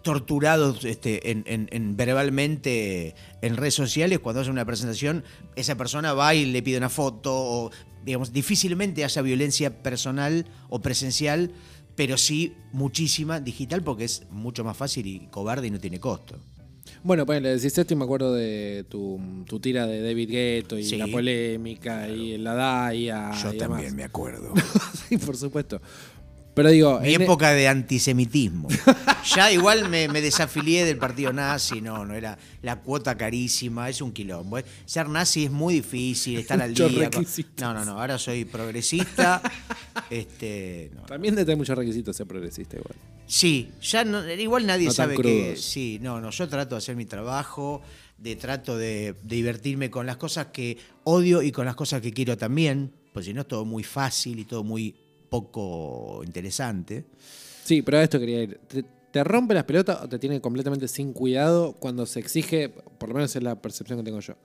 torturados 0.01 0.85
este, 0.85 1.31
en 1.31 1.97
verbalmente 1.97 3.15
en 3.41 3.57
redes 3.57 3.75
sociales. 3.75 4.19
Cuando 4.19 4.41
hacen 4.41 4.53
una 4.53 4.65
presentación, 4.65 5.23
esa 5.55 5.75
persona 5.75 6.13
va 6.13 6.33
y 6.35 6.45
le 6.45 6.61
pide 6.63 6.77
una 6.77 6.89
foto. 6.89 7.33
O, 7.33 7.71
digamos, 8.03 8.31
difícilmente 8.31 9.03
haya 9.03 9.21
violencia 9.21 9.83
personal 9.83 10.45
o 10.69 10.81
presencial, 10.81 11.51
pero 11.95 12.17
sí 12.17 12.55
muchísima 12.71 13.39
digital 13.39 13.83
porque 13.83 14.05
es 14.05 14.23
mucho 14.31 14.63
más 14.63 14.77
fácil 14.77 15.05
y 15.05 15.27
cobarde 15.27 15.67
y 15.67 15.71
no 15.71 15.79
tiene 15.79 15.99
costo. 15.99 16.39
Bueno, 17.03 17.25
pues 17.25 17.41
le 17.41 17.49
decís 17.55 17.77
esto 17.77 17.93
y 17.93 17.97
me 17.97 18.03
acuerdo 18.03 18.33
de 18.33 18.85
tu, 18.89 19.19
tu 19.47 19.59
tira 19.59 19.87
de 19.87 20.01
David 20.01 20.29
Gueto 20.29 20.77
y 20.77 20.83
Sí. 20.83 20.97
la 20.97 21.07
polémica 21.07 22.09
y 22.09 22.37
la 22.37 22.53
DAIA. 22.53 23.31
Yo 23.41 23.53
y 23.53 23.57
también 23.57 23.81
demás. 23.83 23.93
me 23.95 24.03
acuerdo. 24.03 24.53
sí, 25.07 25.17
por 25.17 25.37
supuesto. 25.37 25.81
Pero 26.55 26.69
digo, 26.71 26.99
Mi 26.99 27.13
en- 27.13 27.21
época 27.21 27.51
de 27.51 27.67
antisemitismo. 27.67 28.67
ya 29.35 29.51
igual 29.51 29.87
me, 29.87 30.07
me 30.09 30.19
desafilié 30.21 30.83
del 30.83 30.97
partido 30.97 31.31
nazi, 31.31 31.79
no, 31.79 32.05
no 32.05 32.13
era 32.15 32.37
la 32.61 32.77
cuota 32.81 33.15
carísima, 33.15 33.87
es 33.89 34.01
un 34.01 34.11
quilombo. 34.11 34.57
¿eh? 34.57 34.65
Ser 34.85 35.07
nazi 35.07 35.45
es 35.45 35.51
muy 35.51 35.75
difícil, 35.75 36.37
estar 36.39 36.61
al 36.61 36.71
Muchos 36.71 36.91
día. 36.91 37.09
con-. 37.11 37.25
No, 37.61 37.73
no, 37.73 37.85
no, 37.85 37.91
ahora 37.99 38.17
soy 38.17 38.43
progresista. 38.45 39.41
este, 40.09 40.91
no. 40.95 41.03
también 41.03 41.35
te 41.35 41.45
trae 41.45 41.55
muchos 41.55 41.77
requisitos 41.77 42.15
ser 42.15 42.27
progresista 42.27 42.77
igual. 42.77 42.95
Sí, 43.25 43.69
ya 43.81 44.03
no, 44.03 44.27
igual 44.33 44.65
nadie 44.65 44.87
No 44.87 44.91
sabe 44.91 45.15
que. 45.17 45.55
Sí, 45.55 45.99
no, 46.01 46.19
no, 46.19 46.31
yo 46.31 46.47
trato 46.49 46.75
de 46.75 46.79
hacer 46.79 46.95
mi 46.95 47.05
trabajo, 47.05 47.81
de 48.17 48.35
trato 48.35 48.75
de, 48.77 49.13
de 49.23 49.35
divertirme 49.35 49.89
con 49.89 50.05
las 50.05 50.17
cosas 50.17 50.47
que 50.47 50.77
odio 51.03 51.41
y 51.41 51.51
con 51.51 51.65
las 51.65 51.75
cosas 51.75 52.01
que 52.01 52.11
quiero 52.11 52.37
también, 52.37 52.91
pues 53.13 53.25
si 53.27 53.33
no 53.33 53.41
es 53.41 53.47
todo 53.47 53.65
muy 53.65 53.83
fácil 53.83 54.39
y 54.39 54.45
todo 54.45 54.63
muy 54.63 54.95
poco 55.29 56.21
interesante. 56.25 57.05
Sí, 57.63 57.81
pero 57.81 57.99
a 57.99 58.03
esto 58.03 58.19
quería 58.19 58.43
ir. 58.43 58.59
¿Te, 58.67 58.83
te 59.11 59.23
rompe 59.23 59.53
las 59.53 59.63
pelotas 59.63 60.03
o 60.03 60.09
te 60.09 60.19
tiene 60.19 60.39
completamente 60.41 60.87
sin 60.87 61.13
cuidado 61.13 61.73
cuando 61.73 62.05
se 62.05 62.19
exige, 62.19 62.69
por 62.69 63.09
lo 63.09 63.15
menos 63.15 63.35
es 63.35 63.41
la 63.43 63.55
percepción 63.55 63.99
que 63.99 64.05
tengo 64.05 64.19
yo, 64.19 64.35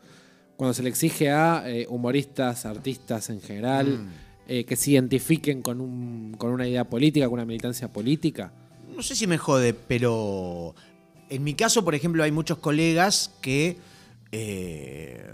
cuando 0.56 0.72
se 0.72 0.82
le 0.82 0.88
exige 0.88 1.30
a 1.30 1.64
eh, 1.66 1.86
humoristas, 1.88 2.64
artistas 2.64 3.28
en 3.30 3.40
general, 3.40 3.98
Mm. 3.98 4.08
eh, 4.48 4.64
que 4.64 4.76
se 4.76 4.92
identifiquen 4.92 5.62
con, 5.62 5.80
un, 5.80 6.34
con 6.38 6.50
una 6.50 6.66
idea 6.68 6.84
política, 6.88 7.26
con 7.26 7.34
una 7.34 7.44
militancia 7.44 7.88
política? 7.92 8.52
No 8.94 9.02
sé 9.02 9.14
si 9.16 9.26
me 9.26 9.36
jode, 9.38 9.74
pero 9.74 10.74
en 11.28 11.42
mi 11.44 11.54
caso, 11.54 11.84
por 11.84 11.94
ejemplo, 11.94 12.22
hay 12.22 12.30
muchos 12.30 12.58
colegas 12.58 13.32
que, 13.42 13.76
eh, 14.32 15.24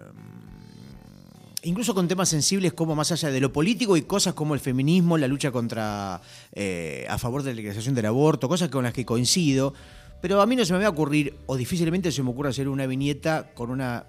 incluso 1.64 1.94
con 1.94 2.08
temas 2.08 2.28
sensibles 2.28 2.72
como 2.72 2.94
más 2.94 3.12
allá 3.12 3.30
de 3.30 3.40
lo 3.40 3.52
político 3.52 3.96
y 3.96 4.02
cosas 4.02 4.34
como 4.34 4.54
el 4.54 4.60
feminismo, 4.60 5.18
la 5.18 5.28
lucha 5.28 5.50
contra, 5.50 6.20
eh, 6.52 7.06
a 7.08 7.18
favor 7.18 7.42
de 7.42 7.50
la 7.50 7.56
legalización 7.56 7.94
del 7.94 8.06
aborto, 8.06 8.48
cosas 8.48 8.68
con 8.68 8.84
las 8.84 8.92
que 8.92 9.04
coincido, 9.04 9.74
pero 10.20 10.40
a 10.40 10.46
mí 10.46 10.56
no 10.56 10.64
se 10.64 10.72
me 10.72 10.78
va 10.80 10.86
a 10.86 10.90
ocurrir, 10.90 11.34
o 11.46 11.56
difícilmente 11.56 12.12
se 12.12 12.22
me 12.22 12.30
ocurre 12.30 12.50
hacer 12.50 12.68
una 12.68 12.86
viñeta 12.86 13.50
con 13.54 13.70
una 13.70 14.06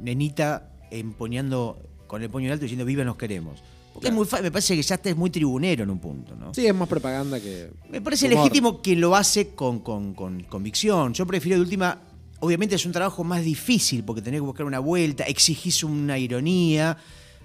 nenita 0.00 0.70
empuñando 0.90 1.78
con 2.06 2.22
el 2.22 2.30
puño 2.30 2.46
en 2.46 2.52
alto 2.52 2.62
diciendo 2.64 2.84
viva 2.84 3.04
nos 3.04 3.16
queremos. 3.16 3.62
Porque 3.92 4.08
es 4.08 4.14
muy 4.14 4.26
me 4.42 4.50
parece 4.50 4.74
que 4.74 4.82
ya 4.82 4.98
es 5.04 5.16
muy 5.16 5.28
tribunero 5.28 5.82
en 5.84 5.90
un 5.90 5.98
punto, 5.98 6.34
¿no? 6.34 6.54
Sí, 6.54 6.66
es 6.66 6.74
más 6.74 6.88
propaganda 6.88 7.38
que. 7.40 7.70
Me 7.90 8.00
parece 8.00 8.26
humor. 8.26 8.38
legítimo 8.44 8.80
quien 8.80 9.00
lo 9.02 9.14
hace 9.14 9.48
con, 9.54 9.80
con- 9.80 10.14
con 10.14 10.42
convicción. 10.44 11.12
Yo 11.12 11.26
prefiero 11.26 11.56
de 11.58 11.62
última. 11.62 12.00
Obviamente 12.44 12.74
es 12.74 12.84
un 12.84 12.92
trabajo 12.92 13.22
más 13.24 13.44
difícil 13.44 14.02
porque 14.04 14.20
tenés 14.20 14.38
que 14.38 14.44
buscar 14.46 14.66
una 14.66 14.80
vuelta, 14.80 15.24
exigís 15.24 15.82
una 15.84 16.18
ironía. 16.18 16.96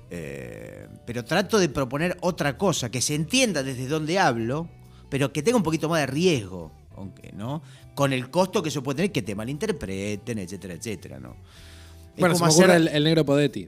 eh, 0.10 0.88
pero 1.06 1.24
trato 1.24 1.60
de 1.60 1.70
proponer 1.70 2.18
otra 2.22 2.58
cosa, 2.58 2.90
que 2.90 3.02
se 3.02 3.14
entienda 3.14 3.62
desde 3.62 3.88
dónde 3.88 4.18
hablo, 4.20 4.68
pero 5.10 5.32
que 5.34 5.44
tenga 5.44 5.58
un 5.58 5.64
poquito 5.64 5.88
más 5.90 6.00
de 6.02 6.08
riesgo, 6.08 6.72
aunque, 6.96 7.32
¿no? 7.34 7.62
Con 7.94 8.12
el 8.14 8.30
costo 8.30 8.64
que 8.64 8.70
eso 8.70 8.82
puede 8.82 8.96
tener, 8.98 9.12
que 9.12 9.22
te 9.22 9.36
malinterpreten, 9.36 10.40
etcétera, 10.40 10.74
etcétera, 10.76 11.20
¿no? 11.20 11.36
Es 12.16 12.20
Bueno, 12.22 12.36
se 12.36 12.40
como 12.40 12.46
me 12.52 12.54
ocurre 12.54 12.74
hacer- 12.74 12.82
el, 12.82 12.88
el 12.88 13.04
negro 13.04 13.26
Podetti, 13.26 13.68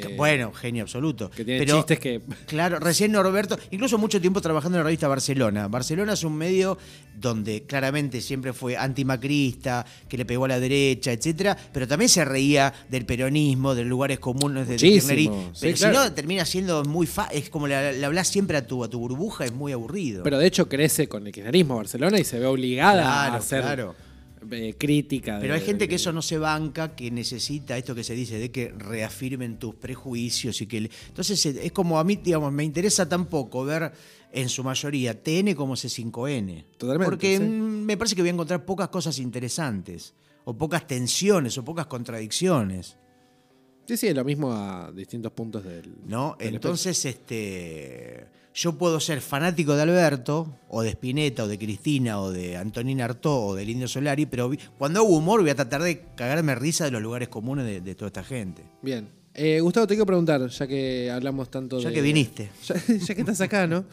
que, 0.00 0.14
Bueno, 0.16 0.52
genio 0.52 0.82
absoluto. 0.82 1.30
que 1.30 1.44
tiene 1.44 1.60
Pero, 1.60 1.76
chistes 1.78 1.98
que. 1.98 2.20
Claro, 2.46 2.78
recién 2.78 3.12
Norberto, 3.12 3.58
incluso 3.70 3.98
mucho 3.98 4.20
tiempo 4.20 4.40
trabajando 4.40 4.78
en 4.78 4.80
la 4.80 4.84
revista 4.84 5.08
Barcelona. 5.08 5.68
Barcelona 5.68 6.12
es 6.14 6.24
un 6.24 6.36
medio 6.36 6.78
donde 7.14 7.62
claramente 7.64 8.20
siempre 8.20 8.52
fue 8.52 8.76
antimacrista, 8.76 9.84
que 10.08 10.16
le 10.16 10.24
pegó 10.24 10.44
a 10.46 10.48
la 10.48 10.60
derecha, 10.60 11.12
etcétera, 11.12 11.56
pero 11.72 11.86
también 11.86 12.08
se 12.08 12.24
reía 12.24 12.72
del 12.88 13.04
peronismo, 13.06 13.74
de 13.74 13.84
lugares 13.84 14.18
comunes 14.18 14.68
de, 14.68 14.76
Kirchnerí. 14.76 15.24
sí, 15.24 15.58
Pero 15.60 15.76
claro. 15.76 15.94
si 15.94 16.08
no, 16.08 16.12
termina 16.14 16.44
siendo 16.44 16.84
muy 16.84 17.06
fa 17.06 17.26
es 17.32 17.50
como 17.50 17.66
le, 17.66 17.92
le 17.98 18.04
hablas 18.06 18.28
siempre 18.28 18.56
a 18.56 18.66
tu, 18.66 18.82
a 18.84 18.88
tu 18.88 18.98
burbuja, 18.98 19.44
es 19.44 19.52
muy 19.52 19.72
aburrido. 19.72 20.22
Pero 20.22 20.38
de 20.38 20.46
hecho 20.46 20.68
crece 20.68 21.08
con 21.08 21.26
el 21.26 21.32
kirchnerismo 21.32 21.76
Barcelona 21.76 22.18
y 22.18 22.24
se 22.24 22.38
ve 22.38 22.46
obligada 22.46 23.02
Claro, 23.02 23.34
a 23.34 23.36
hacer 23.36 23.60
claro. 23.62 23.94
Eh, 24.50 24.74
crítica. 24.78 25.38
Pero 25.40 25.54
de- 25.54 25.60
hay 25.60 25.64
gente 25.66 25.86
que 25.88 25.94
eso 25.96 26.12
no 26.12 26.22
se 26.22 26.38
banca, 26.38 26.94
que 26.94 27.10
necesita 27.10 27.76
esto 27.78 27.94
que 27.94 28.04
se 28.04 28.14
dice 28.14 28.38
de 28.38 28.50
que 28.50 28.68
reafirmen 28.76 29.58
tus 29.58 29.74
prejuicios 29.74 30.60
y 30.60 30.66
que 30.66 30.80
le- 30.82 30.90
entonces 31.08 31.44
es 31.46 31.72
como 31.72 31.98
a 31.98 32.04
mí, 32.04 32.16
digamos, 32.16 32.52
me 32.52 32.64
interesa 32.64 33.08
tampoco 33.08 33.64
ver 33.64 33.92
en 34.32 34.48
su 34.48 34.64
mayoría 34.64 35.22
TN 35.22 35.54
como 35.54 35.74
C5N. 35.76 36.64
Totalmente, 36.78 37.04
Porque 37.10 37.36
sí. 37.38 37.42
me 37.44 37.96
parece 37.96 38.16
que 38.16 38.22
voy 38.22 38.30
a 38.30 38.32
encontrar 38.32 38.64
pocas 38.64 38.88
cosas 38.88 39.18
interesantes 39.18 40.14
o 40.44 40.54
pocas 40.56 40.86
tensiones 40.86 41.56
o 41.58 41.64
pocas 41.64 41.86
contradicciones, 41.86 42.96
Sí, 43.84 43.96
sí, 43.96 44.14
lo 44.14 44.24
mismo 44.24 44.52
a 44.52 44.92
distintos 44.92 45.32
puntos 45.32 45.64
del. 45.64 45.92
¿no? 46.06 46.36
del 46.38 46.54
Entonces, 46.54 47.04
este 47.04 48.26
yo 48.54 48.72
puedo 48.78 49.00
ser 49.00 49.20
fanático 49.20 49.74
de 49.76 49.82
Alberto, 49.82 50.58
o 50.68 50.82
de 50.82 50.90
Spinetta, 50.90 51.44
o 51.44 51.48
de 51.48 51.58
Cristina, 51.58 52.20
o 52.20 52.30
de 52.30 52.56
Antonina 52.56 53.04
Artaud, 53.06 53.52
o 53.52 53.54
del 53.54 53.70
Indio 53.70 53.88
Solari, 53.88 54.26
pero 54.26 54.50
cuando 54.78 55.00
hago 55.00 55.08
humor 55.08 55.40
voy 55.40 55.50
a 55.50 55.54
tratar 55.54 55.82
de 55.82 56.02
cagarme 56.14 56.54
risa 56.54 56.84
de 56.84 56.90
los 56.90 57.00
lugares 57.02 57.28
comunes 57.28 57.64
de, 57.64 57.80
de 57.80 57.94
toda 57.94 58.08
esta 58.08 58.24
gente. 58.24 58.62
Bien. 58.82 59.08
Eh, 59.34 59.60
Gustavo, 59.60 59.86
te 59.86 59.94
quiero 59.94 60.04
preguntar, 60.04 60.46
ya 60.46 60.66
que 60.66 61.10
hablamos 61.10 61.50
tanto 61.50 61.78
Ya 61.80 61.88
de- 61.88 61.94
que 61.94 62.02
viniste. 62.02 62.50
Ya, 62.66 62.74
ya 62.98 63.14
que 63.14 63.20
estás 63.22 63.40
acá, 63.40 63.66
¿no? 63.66 63.86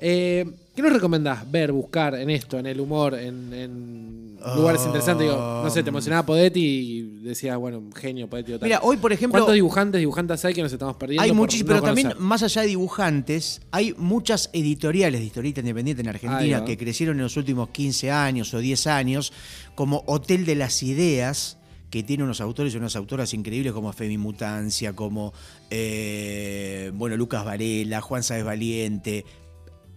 Eh, 0.00 0.44
¿Qué 0.74 0.82
nos 0.82 0.92
recomendás 0.92 1.50
ver, 1.50 1.72
buscar 1.72 2.14
en 2.16 2.28
esto, 2.28 2.58
en 2.58 2.66
el 2.66 2.78
humor, 2.80 3.14
en, 3.14 3.50
en 3.54 4.36
lugares 4.56 4.82
Ah. 4.82 4.86
interesantes? 4.88 5.26
Digo, 5.26 5.60
no 5.64 5.70
sé, 5.70 5.82
te 5.82 5.88
emocionaba 5.88 6.26
Podetti 6.26 6.60
y 6.60 7.02
decías, 7.22 7.56
bueno, 7.56 7.82
genio, 7.94 8.28
Podetti 8.28 8.52
o 8.52 8.58
tal. 8.58 8.66
Mira, 8.66 8.80
hoy 8.82 8.98
por 8.98 9.10
ejemplo 9.10 9.38
¿Cuántos 9.38 9.54
dibujantes, 9.54 9.98
dibujantes 10.00 10.44
hay 10.44 10.52
que 10.52 10.62
nos 10.62 10.70
estamos 10.70 10.96
perdiendo? 10.96 11.22
hay 11.22 11.32
muchísimos, 11.32 11.70
no 11.70 11.74
pero 11.76 11.86
también 11.86 12.12
más 12.18 12.42
allá 12.42 12.60
de 12.60 12.68
dibujantes, 12.68 13.62
hay 13.70 13.94
muchas 13.96 14.50
editoriales 14.52 15.20
de 15.20 15.26
historieta 15.26 15.60
independiente 15.60 16.02
en 16.02 16.08
Argentina 16.08 16.62
que 16.66 16.76
crecieron 16.76 17.16
en 17.16 17.22
los 17.22 17.38
últimos 17.38 17.70
15 17.70 18.10
años 18.10 18.52
o 18.52 18.58
10 18.58 18.86
años, 18.88 19.32
como 19.74 20.04
Hotel 20.06 20.44
de 20.44 20.56
las 20.56 20.82
Ideas, 20.82 21.56
que 21.88 22.02
tiene 22.02 22.22
unos 22.22 22.42
autores 22.42 22.74
y 22.74 22.76
unas 22.76 22.96
autoras 22.96 23.32
increíbles 23.32 23.72
como 23.72 23.90
Femi 23.94 24.18
Mutancia, 24.18 24.92
como 24.94 25.32
eh, 25.70 26.90
bueno, 26.94 27.16
Lucas 27.16 27.46
Varela, 27.46 28.02
Juan 28.02 28.22
Sáez 28.22 28.44
Valiente, 28.44 29.24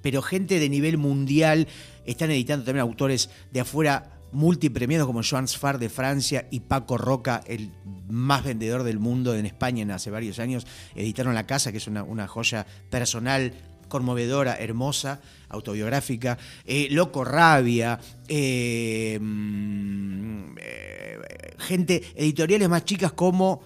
pero 0.01 0.21
gente 0.21 0.59
de 0.59 0.69
nivel 0.69 0.97
mundial 0.97 1.67
están 2.05 2.31
editando 2.31 2.65
también 2.65 2.81
autores 2.81 3.29
de 3.51 3.62
afuera 3.62 4.19
multipremiados 4.31 5.07
como 5.07 5.21
Joan 5.23 5.47
Sfar 5.47 5.79
de 5.79 5.89
Francia 5.89 6.47
y 6.51 6.62
Paco 6.62 6.97
Roca, 6.97 7.41
el 7.47 7.71
más 8.07 8.43
vendedor 8.43 8.83
del 8.83 8.99
mundo 8.99 9.35
en 9.35 9.45
España 9.45 9.81
en 9.81 9.91
hace 9.91 10.12
varios 10.12 10.39
años, 10.39 10.67
editaron 10.95 11.33
La 11.33 11.45
Casa, 11.45 11.71
que 11.71 11.77
es 11.77 11.88
una, 11.88 12.27
joya 12.27 12.65
personal 12.89 13.53
conmovedora, 13.88 14.55
hermosa, 14.55 15.19
autobiográfica, 15.49 16.38
Eh, 16.65 16.89
Loco 16.91 17.25
Rabia, 17.25 17.99
eh, 18.27 19.17
mm, 19.19 20.57
eh, 20.59 21.17
gente, 21.57 22.03
editoriales 22.15 22.69
más 22.69 22.85
chicas 22.85 23.13
como 23.13 23.62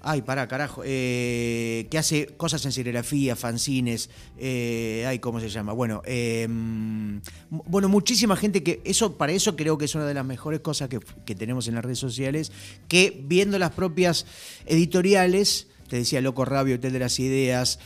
Ay, 0.00 0.22
pará, 0.22 0.46
carajo. 0.46 0.82
eh, 0.84 1.86
que 1.90 1.98
hace 1.98 2.26
cosas 2.36 2.64
en 2.64 2.72
serigrafía, 2.72 3.36
fanzines. 3.36 4.10
eh, 4.38 5.04
ay, 5.06 5.18
¿cómo 5.18 5.40
se 5.40 5.48
llama? 5.48 5.72
Bueno, 5.72 6.02
mm, 6.06 7.18
bueno, 7.50 7.88
muchísima 7.88 8.36
gente 8.36 8.62
que. 8.62 8.80
Eso, 8.84 9.16
para 9.16 9.32
eso 9.32 9.56
creo 9.56 9.76
que 9.76 9.86
es 9.86 9.94
una 9.94 10.06
de 10.06 10.14
las 10.14 10.24
mejores 10.24 10.60
cosas 10.60 10.88
que, 10.88 11.00
que 11.24 11.34
tenemos 11.34 11.66
en 11.68 11.74
las 11.74 11.84
redes 11.84 11.98
sociales. 11.98 12.52
Que 12.88 13.20
viendo 13.24 13.58
las 13.58 13.72
propias 13.72 14.26
editoriales. 14.66 15.66
Te 15.88 15.96
decía 15.96 16.20
Loco 16.20 16.44
Rabio, 16.44 16.74
Hotel 16.76 16.92
de 16.92 16.98
las 16.98 17.18
Ideas, 17.18 17.78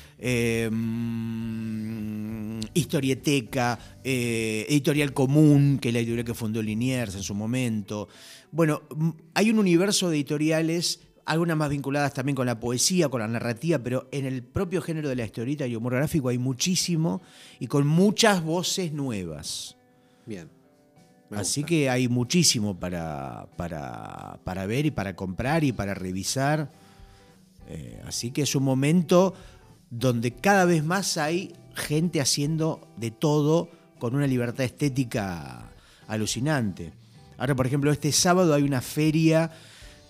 mm, 0.73 2.61
Historieteca, 2.75 3.79
eh, 4.03 4.67
Editorial 4.69 5.13
Común, 5.13 5.79
que 5.81 5.89
es 5.89 5.95
la 5.95 6.01
editorial 6.01 6.25
que 6.25 6.35
fundó 6.35 6.61
Liniers 6.63 7.15
en 7.15 7.23
su 7.23 7.35
momento. 7.35 8.09
Bueno, 8.51 8.83
hay 9.35 9.51
un 9.51 9.59
universo 9.61 10.11
de 10.11 10.17
editoriales 10.17 11.01
algunas 11.25 11.57
más 11.57 11.71
vinculadas 11.71 12.15
también 12.15 12.37
con 12.37 12.47
la 12.47 12.59
poesía, 12.59 13.09
con 13.09 13.21
la 13.21 13.29
narrativa, 13.29 13.79
pero 13.79 14.09
en 14.11 14.27
el 14.27 14.43
propio 14.43 14.83
género 14.83 15.09
de 15.09 15.17
la 15.17 15.25
historieta 15.25 15.67
y 15.67 15.77
humor 15.77 15.95
gráfico 15.95 16.29
hay 16.29 16.39
muchísimo 16.39 17.23
y 17.61 17.67
con 17.67 17.87
muchas 17.87 18.43
voces 18.43 18.93
nuevas. 18.93 19.77
Bien. 20.27 20.49
Así 21.31 21.65
que 21.65 21.89
hay 21.89 22.09
muchísimo 22.09 22.79
para, 22.79 23.47
para, 23.57 24.39
para 24.45 24.67
ver 24.67 24.87
y 24.87 24.91
para 24.91 25.17
comprar 25.17 25.65
y 25.65 25.73
para 25.73 25.95
revisar. 25.95 26.71
Eh, 27.69 28.03
así 28.07 28.33
que 28.33 28.43
es 28.43 28.55
un 28.55 28.65
momento 28.65 29.35
donde 29.89 30.33
cada 30.33 30.67
vez 30.67 30.85
más 30.85 31.17
hay 31.17 31.55
gente 31.75 32.21
haciendo 32.21 32.87
de 32.97 33.11
todo 33.11 33.71
con 33.99 34.15
una 34.15 34.27
libertad 34.27 34.67
estética 34.67 35.71
alucinante. 36.07 36.93
Ahora, 37.39 37.55
por 37.55 37.67
ejemplo, 37.67 37.91
este 37.91 38.13
sábado 38.13 38.53
hay 38.53 38.63
una 38.63 38.83
feria 38.83 39.51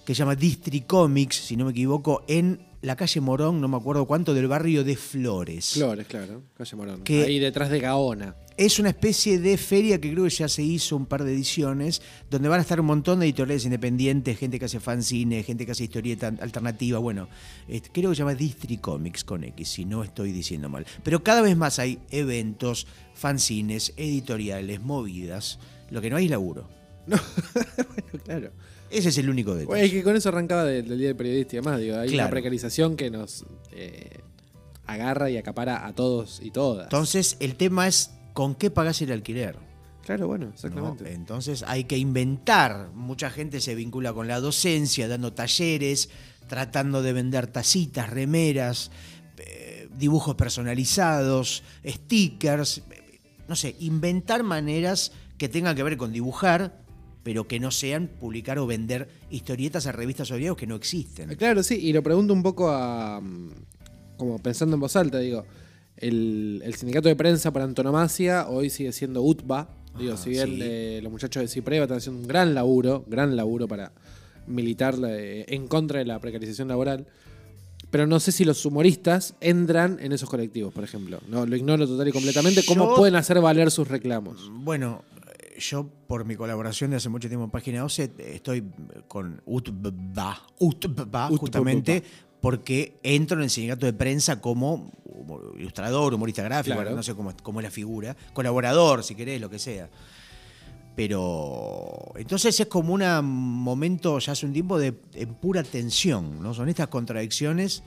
que 0.04 0.14
se 0.14 0.18
llama 0.20 0.34
District 0.34 0.86
Comics, 0.86 1.36
si 1.36 1.56
no 1.56 1.64
me 1.66 1.70
equivoco, 1.72 2.24
en 2.28 2.60
la 2.82 2.96
calle 2.96 3.20
Morón, 3.20 3.60
no 3.60 3.68
me 3.68 3.76
acuerdo 3.76 4.06
cuánto, 4.06 4.34
del 4.34 4.48
barrio 4.48 4.82
de 4.82 4.96
Flores. 4.96 5.74
Flores, 5.74 6.06
claro. 6.08 6.42
Calle 6.56 6.76
Morón. 6.76 7.02
Que- 7.02 7.22
Ahí 7.22 7.38
detrás 7.38 7.70
de 7.70 7.78
Gaona. 7.78 8.34
Es 8.56 8.78
una 8.78 8.90
especie 8.90 9.38
de 9.38 9.56
feria 9.56 9.98
que 10.00 10.10
creo 10.12 10.24
que 10.24 10.30
ya 10.30 10.46
se 10.48 10.62
hizo 10.62 10.94
un 10.96 11.06
par 11.06 11.24
de 11.24 11.32
ediciones, 11.32 12.02
donde 12.30 12.48
van 12.50 12.58
a 12.58 12.62
estar 12.62 12.78
un 12.80 12.86
montón 12.86 13.20
de 13.20 13.26
editoriales 13.26 13.64
independientes, 13.64 14.36
gente 14.36 14.58
que 14.58 14.66
hace 14.66 14.78
fanzine, 14.78 15.42
gente 15.42 15.64
que 15.64 15.72
hace 15.72 15.84
historieta 15.84 16.26
alternativa. 16.40 16.98
Bueno, 16.98 17.28
eh, 17.68 17.80
creo 17.92 18.10
que 18.10 18.16
se 18.16 18.18
llama 18.20 18.34
District 18.34 18.82
Comics 18.82 19.24
con 19.24 19.42
X, 19.44 19.68
si 19.68 19.84
no 19.86 20.02
estoy 20.04 20.32
diciendo 20.32 20.68
mal. 20.68 20.84
Pero 21.02 21.22
cada 21.22 21.40
vez 21.40 21.56
más 21.56 21.78
hay 21.78 21.98
eventos, 22.10 22.86
fanzines, 23.14 23.94
editoriales, 23.96 24.82
movidas. 24.82 25.58
Lo 25.90 26.00
que 26.02 26.10
no 26.10 26.16
hay 26.16 26.24
es 26.26 26.30
laburo. 26.32 26.68
Claro. 28.24 28.50
Ese 28.92 29.08
es 29.08 29.18
el 29.18 29.28
único 29.30 29.52
detalle. 29.52 29.66
Bueno, 29.66 29.84
es 29.84 29.90
que 29.90 30.02
con 30.02 30.14
eso 30.16 30.28
arrancaba 30.28 30.64
del, 30.64 30.86
del 30.88 30.98
Día 30.98 31.08
del 31.08 31.16
Periodista 31.16 31.56
y 31.56 31.58
demás. 31.60 31.80
Digo, 31.80 31.96
hay 31.96 32.08
Claro. 32.08 32.24
una 32.26 32.30
precarización 32.30 32.96
que 32.96 33.10
nos 33.10 33.44
eh, 33.72 34.20
agarra 34.86 35.30
y 35.30 35.36
acapara 35.38 35.86
a 35.86 35.94
todos 35.94 36.40
y 36.42 36.50
todas. 36.50 36.84
Entonces, 36.84 37.36
el 37.40 37.54
tema 37.56 37.88
es 37.88 38.10
con 38.34 38.54
qué 38.54 38.70
pagás 38.70 39.00
el 39.02 39.12
alquiler. 39.12 39.56
claro, 40.04 40.26
bueno, 40.26 40.46
¿no? 40.46 40.52
exactamente. 40.52 41.12
Entonces 41.12 41.64
hay 41.66 41.84
que 41.84 41.96
inventar. 41.98 42.90
Mucha 42.94 43.30
gente 43.30 43.60
se 43.60 43.74
vincula 43.74 44.12
con 44.12 44.26
la 44.28 44.40
docencia, 44.40 45.08
dando 45.08 45.32
talleres, 45.32 46.08
tratando 46.48 47.02
de 47.02 47.12
vender 47.12 47.46
tacitas, 47.46 48.10
remeras, 48.10 48.90
eh, 49.38 49.88
dibujos 49.96 50.34
personalizados, 50.34 51.62
stickers. 51.86 52.82
No 53.48 53.56
sé, 53.56 53.76
inventar 53.80 54.42
maneras 54.42 55.12
que 55.38 55.48
tengan 55.48 55.74
que 55.76 55.82
ver 55.82 55.96
con 55.96 56.12
dibujar, 56.12 56.81
pero 57.22 57.46
que 57.46 57.60
no 57.60 57.70
sean 57.70 58.08
publicar 58.08 58.58
o 58.58 58.66
vender 58.66 59.08
historietas 59.30 59.86
a 59.86 59.92
revistas 59.92 60.30
o 60.30 60.34
diarios 60.36 60.56
que 60.56 60.66
no 60.66 60.74
existen. 60.76 61.30
Eh, 61.30 61.36
Claro, 61.36 61.62
sí, 61.62 61.76
y 61.76 61.92
lo 61.92 62.02
pregunto 62.02 62.32
un 62.34 62.42
poco 62.42 62.70
a. 62.70 63.20
mm, 63.20 63.50
como 64.16 64.38
pensando 64.38 64.74
en 64.74 64.80
voz 64.80 64.96
alta, 64.96 65.18
digo. 65.18 65.44
El, 65.96 66.62
el 66.64 66.74
sindicato 66.74 67.08
de 67.08 67.16
prensa 67.16 67.52
por 67.52 67.62
antonomasia 67.62 68.48
hoy 68.48 68.70
sigue 68.70 68.92
siendo 68.92 69.22
UTBA. 69.22 69.68
Digo, 69.98 70.14
Ah, 70.14 70.16
si 70.16 70.30
bien 70.30 70.46
sí. 70.48 70.58
eh, 70.62 71.00
los 71.02 71.12
muchachos 71.12 71.42
de 71.42 71.48
Cipreva 71.48 71.84
están 71.84 71.98
haciendo 71.98 72.20
un 72.22 72.26
gran 72.26 72.54
laburo, 72.54 73.04
gran 73.06 73.36
laburo 73.36 73.68
para 73.68 73.92
militar 74.46 74.96
eh, 75.06 75.44
en 75.48 75.68
contra 75.68 75.98
de 76.00 76.06
la 76.06 76.18
precarización 76.18 76.66
laboral. 76.68 77.06
Pero 77.90 78.06
no 78.06 78.18
sé 78.20 78.32
si 78.32 78.44
los 78.46 78.64
humoristas 78.64 79.34
entran 79.40 79.98
en 80.00 80.12
esos 80.12 80.30
colectivos, 80.30 80.72
por 80.72 80.82
ejemplo. 80.82 81.20
No, 81.28 81.44
lo 81.44 81.54
ignoro 81.56 81.86
total 81.86 82.08
y 82.08 82.12
completamente. 82.12 82.64
¿Cómo 82.64 82.88
Yo- 82.90 82.94
pueden 82.96 83.16
hacer 83.16 83.38
valer 83.40 83.70
sus 83.70 83.86
reclamos? 83.86 84.50
Bueno, 84.50 85.04
yo 85.58 85.86
por 86.06 86.24
mi 86.24 86.36
colaboración 86.36 86.90
de 86.90 86.96
hace 86.96 87.08
mucho 87.08 87.28
tiempo 87.28 87.44
en 87.44 87.50
Página 87.50 87.80
12 87.80 88.12
estoy 88.18 88.64
con 89.08 89.40
UTBA, 89.44 90.42
UTBA 90.58 91.28
justamente 91.36 92.02
porque 92.40 92.98
entro 93.02 93.36
en 93.38 93.44
el 93.44 93.50
sindicato 93.50 93.86
de 93.86 93.92
prensa 93.92 94.40
como 94.40 94.90
ilustrador, 95.56 96.12
humorista 96.14 96.42
gráfico, 96.42 96.76
Claro. 96.76 96.96
no 96.96 97.02
sé 97.02 97.14
cómo, 97.14 97.30
es- 97.30 97.36
cómo 97.42 97.60
es 97.60 97.64
la 97.64 97.70
figura, 97.70 98.16
colaborador, 98.32 99.04
si 99.04 99.14
querés, 99.14 99.40
lo 99.40 99.48
que 99.48 99.58
sea. 99.60 99.88
Pero 100.96 102.12
entonces 102.16 102.58
es 102.60 102.66
como 102.66 102.92
un 102.94 103.02
momento 103.24 104.18
ya 104.18 104.32
hace 104.32 104.44
un 104.44 104.52
tiempo 104.52 104.78
de 104.78 104.94
en 105.14 105.34
pura 105.34 105.62
tensión, 105.62 106.42
¿no? 106.42 106.52
Son 106.54 106.68
estas 106.68 106.88
contradicciones. 106.88 107.82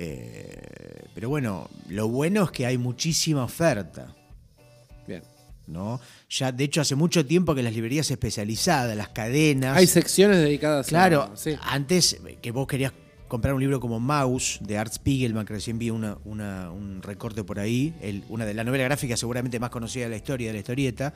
eh, 0.00 1.02
pero 1.12 1.28
bueno, 1.28 1.68
lo 1.88 2.06
bueno 2.08 2.44
es 2.44 2.50
que 2.52 2.64
hay 2.64 2.78
muchísima 2.78 3.42
oferta. 3.42 4.14
¿No? 5.68 6.00
Ya, 6.30 6.50
de 6.52 6.64
hecho, 6.64 6.80
hace 6.80 6.94
mucho 6.94 7.24
tiempo 7.24 7.54
que 7.54 7.62
las 7.62 7.72
librerías 7.72 8.10
especializadas, 8.10 8.96
las 8.96 9.08
cadenas. 9.10 9.76
Hay 9.76 9.86
secciones 9.86 10.38
dedicadas 10.38 10.86
claro, 10.88 11.30
a. 11.32 11.36
Sí. 11.36 11.54
antes 11.62 12.14
eh, 12.26 12.38
que 12.40 12.50
vos 12.50 12.66
querías 12.66 12.92
comprar 13.28 13.52
un 13.54 13.60
libro 13.60 13.78
como 13.78 14.00
Mouse 14.00 14.58
de 14.62 14.78
Art 14.78 14.92
Spiegelman, 14.92 15.44
que 15.44 15.52
recién 15.52 15.78
vi 15.78 15.90
una, 15.90 16.16
una- 16.24 16.70
un 16.70 17.02
recorte 17.02 17.44
por 17.44 17.58
ahí, 17.60 17.94
el- 18.00 18.24
una 18.30 18.46
de 18.46 18.54
la 18.54 18.64
novela 18.64 18.84
gráfica 18.84 19.16
seguramente 19.18 19.60
más 19.60 19.68
conocida 19.70 20.04
de 20.04 20.10
la 20.10 20.16
historia, 20.16 20.46
de 20.48 20.52
la 20.54 20.58
historieta, 20.60 21.12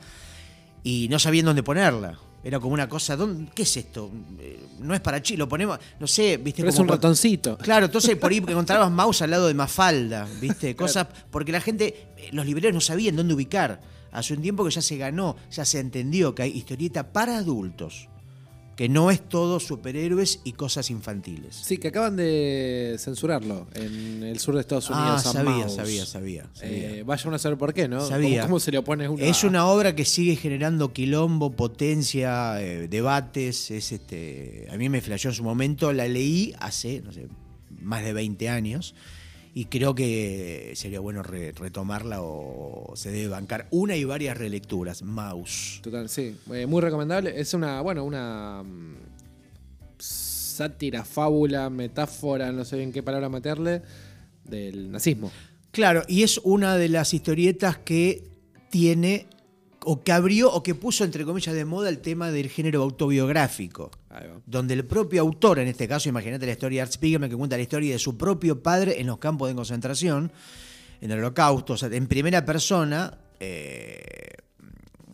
y 0.83 1.07
no 1.09 1.17
sabían 1.19 1.45
dónde 1.45 1.63
ponerla. 1.63 2.17
Era 2.43 2.59
como 2.59 2.73
una 2.73 2.89
cosa, 2.89 3.15
¿dónde- 3.15 3.49
¿qué 3.55 3.63
es 3.63 3.77
esto? 3.77 4.11
Eh, 4.39 4.59
No 4.81 4.93
es 4.93 4.99
para 4.99 5.21
chi, 5.21 5.37
lo 5.37 5.47
ponemos, 5.47 5.79
no 5.97 6.05
sé, 6.07 6.35
viste 6.35 6.61
Pero 6.61 6.71
es 6.73 6.77
un 6.79 6.89
ratoncito. 6.89 7.57
Claro, 7.57 7.85
entonces 7.85 8.17
por 8.17 8.29
ahí 8.31 8.37
encontrabas 8.47 8.91
mouse 8.91 9.21
al 9.21 9.31
lado 9.31 9.47
de 9.47 9.53
Mafalda, 9.53 10.27
¿viste? 10.41 10.75
Cosas, 10.75 11.07
porque 11.31 11.53
la 11.53 11.61
gente, 11.61 12.07
eh, 12.17 12.29
los 12.33 12.45
libreros 12.45 12.73
no 12.73 12.81
sabían 12.81 13.15
dónde 13.15 13.33
ubicar. 13.33 13.79
Hace 14.13 14.33
un 14.33 14.41
tiempo 14.41 14.63
que 14.63 14.71
ya 14.71 14.81
se 14.81 14.97
ganó, 14.97 15.35
ya 15.51 15.65
se 15.65 15.79
entendió 15.79 16.33
que 16.35 16.43
hay 16.43 16.51
historieta 16.51 17.11
para 17.11 17.37
adultos, 17.37 18.07
que 18.75 18.89
no 18.89 19.11
es 19.11 19.21
todo 19.29 19.59
superhéroes 19.59 20.39
y 20.43 20.53
cosas 20.53 20.89
infantiles. 20.89 21.55
Sí, 21.55 21.77
que 21.77 21.89
acaban 21.89 22.15
de 22.15 22.95
censurarlo 22.97 23.67
en 23.75 24.23
el 24.23 24.39
sur 24.39 24.55
de 24.55 24.61
Estados 24.61 24.89
Ah, 24.89 24.99
Unidos. 24.99 25.25
a 25.27 25.31
sabía, 25.33 25.51
Mouse. 25.51 25.75
sabía, 25.75 26.05
sabía, 26.07 26.49
sabía. 26.53 26.79
Eh, 26.97 27.03
vaya 27.05 27.23
uno 27.27 27.35
a 27.35 27.39
saber 27.39 27.57
por 27.57 27.71
qué, 27.73 27.87
¿no? 27.87 28.01
Sabía. 28.07 28.41
¿Cómo, 28.41 28.53
cómo 28.53 28.59
se 28.59 28.71
le 28.71 28.79
opone 28.79 29.07
uno 29.07 29.23
Es 29.23 29.43
una 29.43 29.67
obra 29.67 29.95
que 29.95 30.05
sigue 30.05 30.35
generando 30.35 30.91
quilombo, 30.91 31.51
potencia, 31.51 32.59
eh, 32.63 32.87
debates. 32.87 33.69
Es 33.69 33.91
este, 33.91 34.67
a 34.71 34.77
mí 34.77 34.89
me 34.89 35.01
flasheó 35.01 35.29
en 35.29 35.35
su 35.35 35.43
momento. 35.43 35.93
La 35.93 36.07
leí 36.07 36.53
hace, 36.59 37.01
no 37.01 37.11
sé, 37.11 37.27
más 37.79 38.03
de 38.03 38.13
20 38.13 38.49
años. 38.49 38.95
Y 39.55 39.65
creo 39.65 39.93
que 39.93 40.73
sería 40.75 40.99
bueno 40.99 41.21
re- 41.21 41.51
retomarla 41.51 42.21
o 42.21 42.93
se 42.95 43.11
debe 43.11 43.27
bancar 43.27 43.67
una 43.69 43.95
y 43.95 44.03
varias 44.03 44.35
relecturas. 44.37 45.03
Mouse. 45.03 45.79
Total, 45.83 46.09
sí. 46.09 46.35
Eh, 46.51 46.65
muy 46.65 46.81
recomendable. 46.81 47.39
Es 47.39 47.53
una, 47.53 47.79
bueno, 47.81 48.03
una 48.03 48.63
mm, 48.63 48.95
sátira, 49.99 51.03
fábula, 51.05 51.69
metáfora, 51.69 52.51
no 52.51 52.65
sé 52.65 52.77
bien 52.77 52.91
qué 52.91 53.03
palabra 53.03 53.29
meterle, 53.29 53.81
del 54.43 54.91
nazismo. 54.91 55.31
Claro, 55.71 56.03
y 56.07 56.23
es 56.23 56.39
una 56.43 56.77
de 56.77 56.89
las 56.89 57.13
historietas 57.13 57.77
que 57.77 58.23
tiene, 58.69 59.27
o 59.85 60.03
que 60.03 60.11
abrió, 60.11 60.51
o 60.51 60.63
que 60.63 60.75
puso, 60.75 61.03
entre 61.03 61.25
comillas, 61.25 61.53
de 61.53 61.65
moda 61.65 61.89
el 61.89 61.99
tema 61.99 62.31
del 62.31 62.49
género 62.49 62.83
autobiográfico. 62.83 63.91
Donde 64.45 64.73
el 64.73 64.85
propio 64.85 65.21
autor, 65.21 65.59
en 65.59 65.67
este 65.67 65.87
caso, 65.87 66.09
imagínate 66.09 66.45
la 66.45 66.53
historia 66.53 66.77
de 66.77 66.81
Art 66.83 66.91
Spiegelman 66.91 67.29
que 67.29 67.35
cuenta 67.35 67.57
la 67.57 67.63
historia 67.63 67.93
de 67.93 67.99
su 67.99 68.17
propio 68.17 68.61
padre 68.61 68.99
en 68.99 69.07
los 69.07 69.17
campos 69.17 69.47
de 69.49 69.55
concentración, 69.55 70.31
en 71.01 71.11
el 71.11 71.19
holocausto, 71.19 71.73
o 71.73 71.77
sea, 71.77 71.89
en 71.91 72.07
primera 72.07 72.45
persona, 72.45 73.17
eh, 73.39 74.03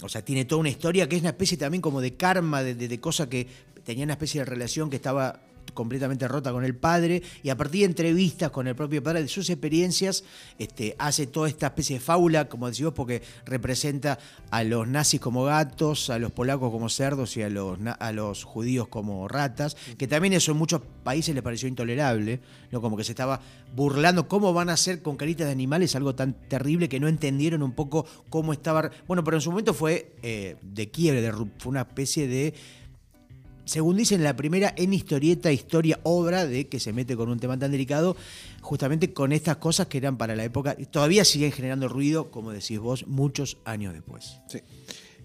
o 0.02 0.10
sea, 0.10 0.24
tiene 0.24 0.46
toda 0.46 0.60
una 0.60 0.70
historia 0.70 1.10
que 1.10 1.16
es 1.16 1.22
una 1.22 1.32
especie 1.32 1.58
también 1.58 1.82
como 1.82 2.02
de 2.02 2.16
karma, 2.16 2.62
de, 2.62 2.76
de, 2.76 2.88
de 2.88 3.00
cosa 3.00 3.30
que 3.30 3.48
tenía 3.84 4.04
una 4.04 4.14
especie 4.14 4.42
de 4.42 4.46
relación 4.46 4.90
que 4.90 4.98
estaba 4.98 5.42
completamente 5.72 6.28
rota 6.28 6.52
con 6.52 6.64
el 6.64 6.76
padre 6.76 7.22
y 7.44 7.50
a 7.50 7.58
partir 7.58 7.82
de 7.82 7.86
entrevistas 7.88 8.52
con 8.52 8.68
el 8.68 8.76
propio 8.76 9.02
padre 9.04 9.22
de 9.22 9.28
sus 9.28 9.50
experiencias 9.50 10.24
este, 10.58 10.96
hace 11.00 11.28
toda 11.28 11.48
esta 11.48 11.68
especie 11.68 11.98
de 11.98 12.00
fábula 12.00 12.50
como 12.50 12.68
decís 12.68 12.86
vos 12.86 12.94
porque 12.94 13.22
representa 13.46 14.20
a 14.52 14.64
los 14.64 14.88
nazis 14.88 15.20
como 15.20 15.44
gatos 15.44 16.10
a 16.10 16.20
los 16.20 16.32
polacos 16.32 16.72
como 16.72 16.90
cerdos 16.90 17.38
y 17.38 17.42
a 17.42 17.50
los, 17.50 17.78
a 18.00 18.12
los 18.12 18.44
judíos 18.44 18.88
como 18.88 19.28
ratas 19.28 19.76
que 19.98 20.08
también 20.08 20.34
eso 20.34 20.52
en 20.52 20.58
muchos 20.58 20.82
países 21.04 21.34
les 21.34 21.44
pareció 21.44 21.68
intolerable 21.68 22.40
no 22.72 22.82
como 22.82 22.98
que 22.98 23.04
se 23.04 23.12
estaba 23.12 23.42
burlando 23.76 24.28
cómo 24.28 24.54
van 24.54 24.70
a 24.70 24.78
ser 24.78 25.02
con 25.02 25.18
caritas 25.18 25.48
de 25.48 25.54
animales 25.54 25.96
algo 25.96 26.16
tan 26.16 26.34
terrible 26.34 26.90
que 26.90 27.00
no 27.00 27.08
entendieron 27.08 27.64
un 27.64 27.74
poco 27.74 28.06
cómo 28.30 28.54
estaba 28.54 28.92
bueno 29.08 29.24
pero 29.24 29.38
en 29.38 29.42
su 29.42 29.52
momento 29.52 29.74
fue 29.74 30.14
eh, 30.22 30.56
de 30.62 30.90
quiebre 30.90 31.22
de 31.22 31.32
fue 31.32 31.70
una 31.70 31.82
especie 31.82 32.28
de 32.28 32.54
según 33.70 33.98
dicen, 33.98 34.24
la 34.24 34.36
primera 34.36 34.74
en 34.76 34.94
historieta, 34.94 35.52
historia, 35.52 36.00
obra 36.04 36.46
de 36.48 36.68
que 36.68 36.80
se 36.80 36.92
mete 36.92 37.16
con 37.16 37.30
un 37.30 37.40
tema 37.40 37.58
tan 37.60 37.72
delicado, 37.72 38.18
justamente 38.62 39.14
con 39.14 39.32
estas 39.32 39.58
cosas 39.58 39.86
que 39.88 40.00
eran 40.00 40.18
para 40.18 40.36
la 40.36 40.44
época, 40.44 40.76
y 40.78 40.86
todavía 40.88 41.24
siguen 41.24 41.52
generando 41.52 41.88
ruido, 41.88 42.32
como 42.32 42.52
decís 42.52 42.80
vos, 42.80 43.06
muchos 43.08 43.58
años 43.66 43.94
después. 43.94 44.38
Sí. 44.48 44.60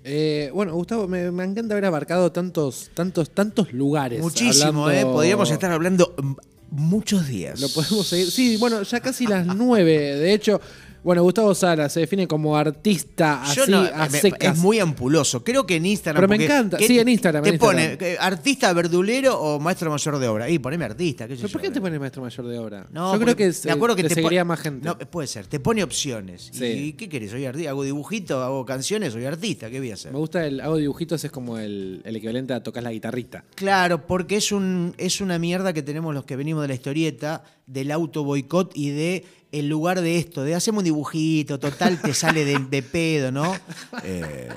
Eh, 0.05 0.51
bueno, 0.53 0.75
Gustavo, 0.75 1.09
me, 1.09 1.31
me 1.31 1.45
encanta 1.45 1.73
haber 1.73 1.87
abarcado 1.87 2.31
tantos, 2.31 2.91
tantos, 2.93 3.31
tantos 3.31 3.73
lugares. 3.73 4.21
Muchísimo, 4.21 4.85
hablando- 4.87 4.91
¿eh? 4.91 5.05
Podríamos 5.11 5.51
estar 5.51 5.71
hablando 5.73 6.15
mm, 6.23 6.33
muchos 6.73 7.27
días. 7.27 7.59
Lo 7.59 7.69
podemos 7.71 8.07
seguir. 8.07 8.31
Sí, 8.31 8.59
bueno, 8.59 8.83
ya 8.83 9.01
casi 9.01 9.27
las 9.27 9.47
nueve. 9.57 10.17
De 10.17 10.35
hecho, 10.35 10.61
bueno, 11.05 11.23
Gustavo 11.23 11.55
Sala 11.55 11.89
se 11.89 12.01
define 12.01 12.27
como 12.27 12.57
artista 12.57 13.43
así 13.43 13.57
Yo 13.57 13.67
no, 13.67 13.79
a 13.81 14.09
me- 14.09 14.19
secas. 14.21 14.57
es 14.57 14.59
muy 14.63 14.79
ampuloso. 14.81 15.45
Creo 15.45 15.67
que 15.67 15.77
en 15.77 15.87
Instagram. 15.87 16.21
Pero 16.21 16.29
me 16.29 16.37
porque- 16.37 16.45
encanta. 16.47 16.77
¿qué 16.79 16.87
Sí, 16.87 16.99
en 16.99 17.09
Instagram, 17.09 17.45
Te 17.45 17.51
en 17.51 17.59
pone 17.59 17.83
Instagram. 17.85 18.11
eh, 18.15 18.17
artista 18.19 18.73
verdulero 18.73 19.39
o 19.41 19.61
maestro 19.61 19.91
mayor 19.91 20.19
de 20.19 20.29
obra. 20.29 20.49
Y 20.51 20.59
poneme 20.59 20.85
artista. 20.87 21.29
¿qué 21.29 21.37
sé 21.37 21.43
¿Pero 21.43 21.53
por 21.53 21.61
yo, 21.63 21.69
qué 21.69 21.73
te 21.73 21.79
eh. 21.79 21.83
pones 21.83 22.01
maestro 22.01 22.23
mayor 22.23 22.47
de 22.47 22.59
obra? 22.59 22.87
No, 22.91 23.13
Yo 23.13 23.19
creo 23.21 23.27
porque 23.33 23.45
que, 23.47 23.53
se- 23.53 23.69
me 23.69 23.75
acuerdo 23.75 23.97
que 23.97 24.05
te, 24.05 24.15
seguiría 24.15 24.45
más 24.45 24.61
gente. 24.61 24.87
No, 24.89 24.99
puede 24.99 25.29
ser. 25.29 25.47
Te 25.47 25.61
pone 25.61 25.83
opciones. 25.85 26.49
Sí. 26.53 26.65
¿Y 26.65 26.93
qué 26.95 27.09
querés? 27.09 27.31
Soy 27.31 27.45
artista. 27.45 27.71
Hago 27.71 27.83
dibujito, 27.85 28.43
hago 28.43 28.65
canciones, 28.65 29.13
soy 29.13 29.25
artista. 29.27 29.69
¿Qué 29.71 29.79
voy 29.79 29.91
a 29.91 29.95
hacer? 29.95 30.13
Me 30.13 30.19
gusta 30.19 30.47
el 30.47 30.61
hago 30.61 30.77
dibujitos, 30.77 31.23
es 31.25 31.31
como 31.31 31.59
el, 31.59 32.01
el 32.05 32.17
equivalente 32.17 32.53
a 32.55 32.63
tocar 32.63 32.83
la 32.83 32.91
guitarrita. 32.91 33.45
Claro, 33.55 34.07
porque 34.07 34.37
es, 34.37 34.53
un, 34.53 34.95
es 34.99 35.21
una 35.21 35.39
mierda 35.39 35.73
que 35.73 35.83
tenemos 35.83 36.15
los 36.15 36.25
que 36.25 36.37
venimos 36.37 36.63
de 36.63 36.69
la 36.69 36.75
historieta, 36.75 37.43
del 37.67 37.91
auto 37.91 38.25
boicot 38.25 38.73
y 38.75 38.91
de 38.91 39.25
en 39.53 39.69
lugar 39.69 40.01
de 40.01 40.19
esto, 40.19 40.43
de 40.43 40.55
hacemos 40.57 40.81
un 40.81 40.85
dibujito, 40.87 41.61
total, 41.61 42.01
te 42.03 42.13
sale 42.13 42.45
de, 42.45 42.59
de 42.59 42.83
pedo, 42.83 43.31
¿no? 43.31 43.55
Eh, 44.03 44.49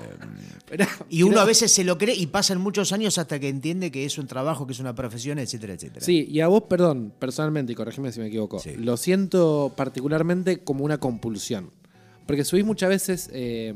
Pero, 0.67 0.86
y 1.08 1.22
uno 1.24 1.39
a 1.39 1.46
veces 1.46 1.72
se 1.72 1.84
lo 1.84 1.98
cree 2.00 2.15
y 2.15 2.26
pasan 2.26 2.60
muchos 2.60 2.91
años 2.91 3.17
hasta 3.20 3.39
que 3.39 3.48
entiende 3.48 3.91
que 3.91 4.06
es 4.06 4.17
un 4.17 4.26
trabajo, 4.28 4.65
que 4.65 4.74
es 4.74 4.80
una 4.80 4.96
profesión, 4.96 5.38
etcétera, 5.39 5.74
etcétera. 5.74 6.04
Sí, 6.06 6.28
y 6.30 6.39
a 6.41 6.48
vos, 6.48 6.63
perdón, 6.67 7.13
personalmente, 7.20 7.72
y 7.74 7.76
corregime 7.76 8.12
si 8.12 8.20
me 8.20 8.28
equivoco, 8.28 8.60
Sí. 8.60 8.72
lo 8.76 8.98
siento 8.98 9.72
particularmente 9.78 10.63
como 10.63 10.84
una 10.84 10.98
compulsión. 11.00 11.70
Porque 12.28 12.44
subís 12.44 12.66
muchas 12.66 12.90
veces 12.90 13.30
eh, 13.34 13.74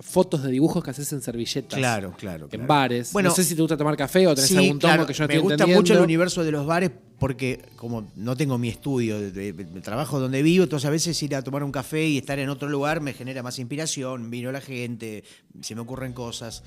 fotos 0.00 0.42
de 0.42 0.50
dibujos 0.50 0.82
que 0.82 0.90
haces 0.90 1.10
en 1.12 1.22
servilletas. 1.22 1.78
Claro, 1.78 2.12
claro. 2.18 2.44
En 2.46 2.50
claro. 2.50 2.66
bares. 2.66 3.12
Bueno, 3.12 3.28
no 3.30 3.34
sé 3.34 3.44
si 3.44 3.54
te 3.54 3.62
gusta 3.62 3.76
tomar 3.76 3.96
café 3.96 4.26
o 4.26 4.34
tenés 4.34 4.50
Sí, 4.50 4.56
algún 4.56 4.78
tomo 4.80 4.92
claro, 4.92 5.06
que 5.06 5.14
yo 5.14 5.22
no 5.24 5.28
me 5.28 5.34
estoy 5.34 5.42
gusta 5.42 5.54
entendiendo. 5.54 5.80
mucho 5.80 5.94
el 5.94 6.00
universo 6.00 6.42
de 6.44 6.50
los 6.50 6.66
bares 6.66 6.90
porque 7.18 7.62
como 7.76 8.10
no 8.16 8.36
tengo 8.36 8.58
mi 8.58 8.68
estudio 8.68 9.20
de, 9.20 9.30
de- 9.30 9.52
de 9.52 9.80
trabajo 9.80 10.18
donde 10.18 10.42
vivo, 10.42 10.64
entonces 10.64 10.86
a 10.88 10.90
veces 10.90 11.22
ir 11.22 11.36
a 11.36 11.42
tomar 11.42 11.62
un 11.62 11.70
café 11.70 12.04
y 12.04 12.18
estar 12.18 12.38
en 12.40 12.48
otro 12.48 12.68
lugar 12.68 13.00
me 13.00 13.12
genera 13.12 13.44
más 13.44 13.60
inspiración, 13.60 14.28
vino 14.28 14.50
la 14.50 14.60
gente, 14.60 15.22
se 15.60 15.76
me 15.76 15.82
ocurren 15.82 16.12
cosas. 16.12 16.64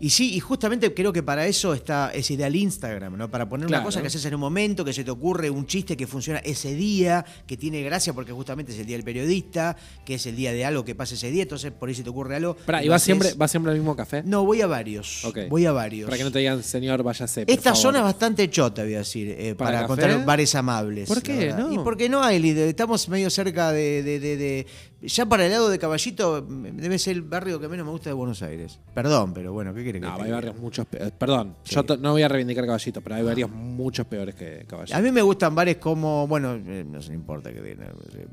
Y 0.00 0.10
sí, 0.10 0.34
y 0.34 0.40
justamente 0.40 0.92
creo 0.92 1.12
que 1.12 1.22
para 1.22 1.46
eso 1.46 1.72
está 1.72 2.10
es 2.12 2.30
ideal 2.30 2.54
Instagram, 2.54 3.16
¿no? 3.16 3.30
Para 3.30 3.48
poner 3.48 3.66
Claro. 3.68 3.82
una 3.82 3.86
cosa 3.86 4.00
que 4.00 4.08
haces 4.08 4.24
en 4.24 4.34
un 4.34 4.40
momento, 4.40 4.84
que 4.84 4.92
se 4.92 5.04
te 5.04 5.10
ocurre 5.10 5.48
un 5.50 5.66
chiste 5.66 5.96
que 5.96 6.06
funciona 6.06 6.40
ese 6.40 6.74
día, 6.74 7.24
que 7.46 7.56
tiene 7.56 7.82
gracia 7.82 8.12
porque 8.12 8.32
justamente 8.32 8.72
es 8.72 8.78
el 8.78 8.86
día 8.86 8.96
del 8.96 9.04
periodista, 9.04 9.76
que 10.04 10.14
es 10.14 10.26
el 10.26 10.36
día 10.36 10.52
de 10.52 10.64
algo 10.64 10.84
que 10.84 10.94
pasa 10.94 11.14
ese 11.14 11.30
día, 11.30 11.42
entonces 11.44 11.70
por 11.72 11.88
ahí 11.88 11.94
se 11.94 12.02
te 12.02 12.10
ocurre 12.10 12.36
algo. 12.36 12.54
Pará, 12.66 12.82
¿y 12.84 12.88
vas 12.88 13.02
siempre, 13.02 13.32
vas 13.36 13.50
siempre 13.50 13.72
al 13.72 13.78
mismo 13.78 13.94
café? 13.96 14.22
No, 14.24 14.44
voy 14.44 14.60
a 14.60 14.66
varios. 14.66 15.22
Voy 15.48 15.64
a 15.66 15.72
varios. 15.72 16.06
Para 16.06 16.18
que 16.18 16.24
no 16.24 16.32
te 16.32 16.40
digan, 16.40 16.62
señor, 16.62 17.02
váyase. 17.02 17.46
por 17.46 17.54
Esta 17.54 17.70
favor. 17.70 17.82
zona 17.82 17.98
es 17.98 18.04
bastante 18.04 18.50
chota, 18.50 18.82
voy 18.82 18.94
a 18.94 18.98
decir, 18.98 19.28
eh, 19.38 19.54
¿Para 19.54 19.74
para, 19.74 19.86
contar 19.86 20.24
bares 20.24 20.54
amables. 20.54 21.08
¿Por 21.08 21.22
qué? 21.22 21.52
No. 21.56 21.72
Y 21.72 21.78
porque 21.78 22.08
no 22.08 22.22
hay, 22.22 22.46
estamos 22.50 23.08
medio 23.08 23.30
cerca 23.30 23.72
de, 23.72 24.02
de- 24.02 24.20
de- 24.20 24.36
de- 24.36 24.66
Ya 25.06 25.26
para 25.26 25.44
el 25.46 25.52
lado 25.52 25.68
de 25.68 25.78
Caballito, 25.78 26.46
mm, 26.48 26.76
debe 26.76 26.98
ser 26.98 27.16
el 27.16 27.22
barrio 27.22 27.60
que 27.60 27.68
menos 27.68 27.84
me 27.84 27.92
gusta 27.92 28.10
de 28.10 28.14
Buenos 28.14 28.42
Aires. 28.42 28.78
Perdón, 28.94 29.32
pero 29.34 29.52
bueno, 29.52 29.74
¿qué 29.74 29.82
quiere 29.82 30.00
que 30.00 30.06
No, 30.06 30.14
te 30.14 30.20
hay 30.22 30.24
diga? 30.26 30.36
barrios 30.36 30.56
muchos 30.56 30.86
peores. 30.86 31.12
Perdón, 31.18 31.54
Sí. 31.64 31.74
yo 31.74 31.96
no 31.98 32.12
voy 32.12 32.22
a 32.22 32.28
reivindicar 32.28 32.64
Caballito, 32.66 33.00
pero 33.00 33.16
hay 33.16 33.22
barrios 33.22 33.50
muchos 33.50 34.06
peores 34.06 34.34
que 34.34 34.64
Caballito. 34.66 34.96
A 34.96 35.00
mí 35.00 35.10
me 35.12 35.22
gustan 35.22 35.54
bares 35.54 35.76
como, 35.76 36.26
bueno, 36.26 36.54
eh, 36.54 36.84
no 36.88 37.02
se 37.02 37.10
me 37.10 37.16
importa 37.16 37.52
que 37.52 37.60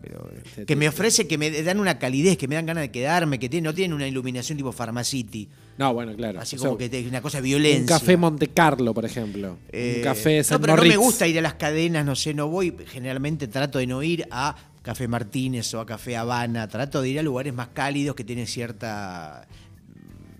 pero 0.02 0.30
eh, 0.34 0.42
Sí, 0.56 0.66
que 0.66 0.76
me 0.76 0.88
ofrece, 0.88 1.28
que 1.28 1.38
me 1.38 1.50
dan 1.64 1.80
una 1.80 1.98
calidez, 2.00 2.38
que 2.38 2.48
me 2.48 2.56
dan 2.56 2.66
ganas 2.66 2.84
de 2.84 2.92
quedarme, 2.92 3.38
que 3.40 3.62
no 3.62 3.74
tienen 3.74 3.94
una 3.94 4.08
iluminación 4.08 4.58
tipo 4.58 4.72
Pharmacity, 4.72 5.50
No, 5.78 5.94
bueno, 5.94 6.16
claro. 6.16 6.40
así 6.40 6.56
O 6.56 6.60
sea, 6.60 6.68
como 6.70 6.78
que 6.78 6.90
te- 6.90 7.08
una 7.08 7.22
cosa 7.22 7.40
de 7.40 7.44
violencia. 7.44 7.82
Un 7.82 7.88
café 8.00 8.18
Monte 8.18 8.48
Carlo, 8.50 8.94
por 8.94 9.04
ejemplo. 9.06 9.58
Eh, 9.72 9.96
un 9.98 10.04
café 10.04 10.44
San 10.44 10.56
No, 10.58 10.62
pero 10.62 10.76
no 10.76 10.82
me 10.84 10.88
Moritz. 10.90 11.04
gusta 11.04 11.28
ir 11.28 11.38
a 11.40 11.42
las 11.42 11.56
cadenas, 11.56 12.06
no 12.06 12.16
sé, 12.16 12.34
no 12.34 12.48
voy. 12.48 12.76
Generalmente 12.88 13.48
trato 13.48 13.80
de 13.80 13.88
no 13.88 14.04
ir 14.04 14.26
a 14.32 14.56
Café 14.82 15.08
Martínez 15.08 15.74
o 15.74 15.80
a 15.80 15.86
Café 15.86 16.18
Habana. 16.18 16.68
Trato 16.68 17.02
de 17.02 17.10
ir 17.10 17.20
a 17.20 17.24
lugares 17.24 17.54
más 17.54 17.70
cálidos 17.70 18.16
que 18.16 18.24
tienen 18.24 18.48
cierta. 18.48 19.48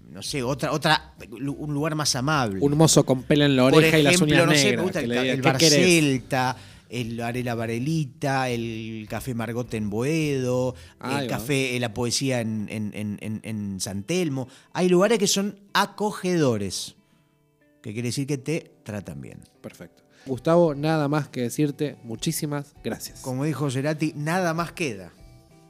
mm, 0.10 0.14
No 0.14 0.22
sé, 0.24 0.42
otra, 0.44 0.72
otra, 0.72 1.14
un 1.30 1.74
lugar 1.74 1.96
más 1.96 2.16
amable. 2.16 2.60
Un 2.62 2.76
mozo 2.78 3.06
con 3.06 3.24
pelo 3.24 3.46
en 3.46 3.56
la 3.56 3.64
Por 3.64 3.76
oreja 3.76 4.00
y 4.00 4.04
las 4.04 4.16
ejemplo, 4.16 4.36
uñas 4.36 4.48
no 4.48 4.54
sé, 4.56 4.64
negras. 4.64 4.78
me 4.78 4.84
gusta 4.84 5.00
que 5.00 5.06
el, 5.06 5.12
el 5.12 5.36
¿qué 5.42 5.42
Bar 5.48 5.58
querés? 5.58 5.74
Celta, 5.86 6.58
el 6.90 7.22
Arela 7.22 7.56
Varelita, 7.56 8.50
el 8.50 9.06
Café 9.10 9.34
Margot 9.34 9.74
en 9.76 9.90
Boedo, 9.90 10.76
Ahí 11.00 11.24
el 11.24 11.32
va. 11.32 11.38
Café, 11.38 11.80
la 11.80 11.94
poesía 11.94 12.42
en, 12.42 12.68
en- 12.70 12.92
en- 12.94 13.18
en- 13.22 13.40
en 13.44 13.80
San 13.80 14.04
Telmo. 14.04 14.48
Hay 14.74 14.90
lugares 14.90 15.18
que 15.20 15.28
son 15.28 15.58
acogedores, 15.74 16.96
que 17.82 17.94
quiere 17.94 18.10
decir 18.10 18.28
que 18.28 18.38
te 18.38 18.72
tratan 18.84 19.22
bien. 19.22 19.40
Perfecto. 19.62 20.01
Gustavo, 20.26 20.76
nada 20.76 21.08
más 21.08 21.28
que 21.28 21.42
decirte 21.42 21.98
muchísimas 22.04 22.74
gracias. 22.84 23.22
Como 23.22 23.44
dijo 23.44 23.72
Cerati, 23.72 24.14
nada 24.16 24.54
más 24.54 24.72
queda. 24.72 25.12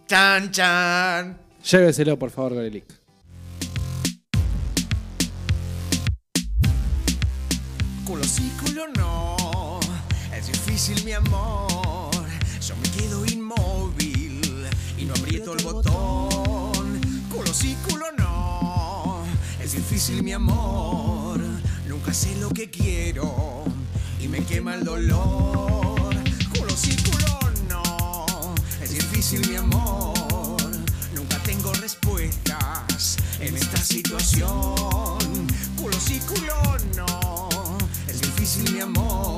Chan, 0.07 0.51
chan. 0.51 1.37
Lléveselo, 1.63 2.19
por 2.19 2.31
favor, 2.31 2.55
Gorelic. 2.55 2.85
Culo 8.05 8.23
sí, 8.25 8.51
culo 8.61 8.87
no. 8.97 9.79
Es 10.35 10.47
difícil 10.47 11.01
mi 11.05 11.13
amor, 11.13 12.11
yo 12.59 12.75
me 12.75 12.89
quedo 12.89 13.25
inmóvil 13.25 14.67
y 14.97 15.05
no 15.05 15.13
aprieto 15.13 15.53
el 15.53 15.63
botón. 15.63 16.99
Culo 17.29 17.53
sí, 17.53 17.77
culo 17.87 18.07
no. 18.17 19.23
Es 19.63 19.73
difícil 19.73 20.23
mi 20.23 20.33
amor, 20.33 21.39
nunca 21.87 22.13
sé 22.13 22.35
lo 22.37 22.49
que 22.49 22.69
quiero 22.69 23.63
y 24.21 24.27
me 24.27 24.43
quema 24.43 24.75
el 24.75 24.83
dolor. 24.83 26.13
Culo 26.55 26.75
sí, 26.75 26.95
culo 27.03 27.39
no. 27.67 28.55
Es 28.81 28.91
difícil 28.91 29.47
mi 29.49 29.55
amor, 29.55 30.61
nunca 31.15 31.37
tengo 31.43 31.73
respuestas 31.73 33.17
en 33.39 33.57
esta 33.57 33.77
situación. 33.77 35.17
Culo 35.75 35.99
sí, 35.99 36.21
culo 36.27 36.77
no. 36.95 37.77
Es 38.07 38.21
difícil 38.21 38.71
mi 38.73 38.81
amor, 38.81 39.37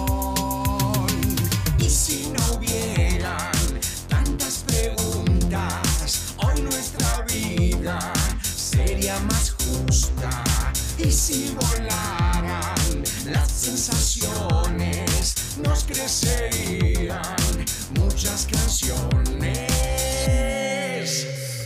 Y 1.78 1.90
si 1.90 2.28
no 2.28 2.56
hubieran 2.56 3.50
tantas 4.08 4.64
preguntas, 4.66 6.34
hoy 6.36 6.62
nuestra 6.62 7.22
vida 7.22 8.12
sería 8.44 9.18
más. 9.20 9.43
Y 11.04 11.12
si 11.12 11.54
volaran 11.60 13.02
las 13.26 13.50
sensaciones, 13.50 15.34
nos 15.62 15.84
crecerían 15.84 17.20
muchas 18.00 18.48
canciones. 18.50 19.68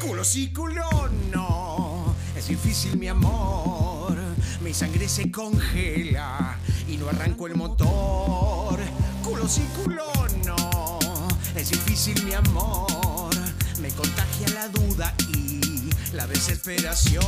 Culo 0.01 0.25
sí, 0.25 0.53
culo 0.53 1.09
no. 1.31 2.17
Es 2.37 2.49
difícil 2.49 2.99
mi 2.99 3.07
amor. 3.07 4.19
Mi 4.61 4.75
sangre 4.75 5.09
se 5.09 5.31
congela 5.31 6.59
y 6.89 6.97
no 6.97 7.09
arranco 7.09 7.47
el 7.47 7.55
motor. 7.55 8.81
Culo 9.23 9.47
sí, 9.47 9.65
culo 9.77 10.13
no. 10.45 10.99
Es 11.55 11.71
difícil 11.71 12.25
mi 12.25 12.35
amor. 12.35 13.31
Me 13.81 13.91
contagia 13.91 14.49
la 14.49 14.67
duda 14.69 15.15
y 15.28 15.28
la 16.13 16.27
desesperación. 16.27 17.25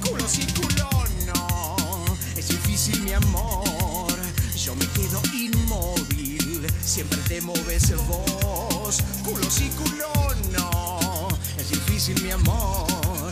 Culo 0.00 0.26
sí, 0.28 0.46
culo 0.54 0.88
no. 1.26 2.04
Es 2.36 2.48
difícil 2.48 3.00
mi 3.02 3.12
amor. 3.12 4.12
Yo 4.56 4.74
me 4.74 4.86
quedo 4.88 5.20
inmóvil. 5.32 6.66
Siempre 6.84 7.18
te 7.28 7.40
moves 7.40 7.94
vos. 8.06 8.98
Culo 9.24 9.50
sí, 9.50 9.70
culo 9.76 10.12
no. 10.52 11.28
Es 11.58 11.70
difícil 11.70 12.20
mi 12.22 12.30
amor. 12.30 13.30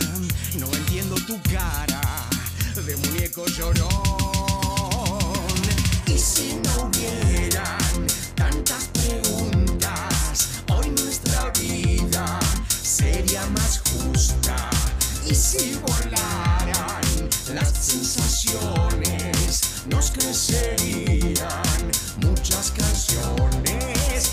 No 0.59 0.67
entiendo 0.73 1.15
tu 1.27 1.41
cara 1.43 2.01
de 2.85 2.95
muñeco 2.97 3.45
llorón. 3.47 3.89
Y 6.07 6.17
si 6.17 6.59
no 6.63 6.89
hubieran 6.89 8.07
tantas 8.35 8.89
preguntas, 8.93 10.49
hoy 10.69 10.89
nuestra 10.89 11.51
vida 11.59 11.90
sería 12.91 13.45
más 13.47 13.81
justa. 13.89 14.69
Y 15.25 15.33
si 15.33 15.75
volaran 15.75 17.29
las 17.53 17.71
sensaciones, 17.71 19.61
nos 19.87 20.11
crecerían 20.11 21.91
muchas 22.17 22.71
canciones. 22.71 24.31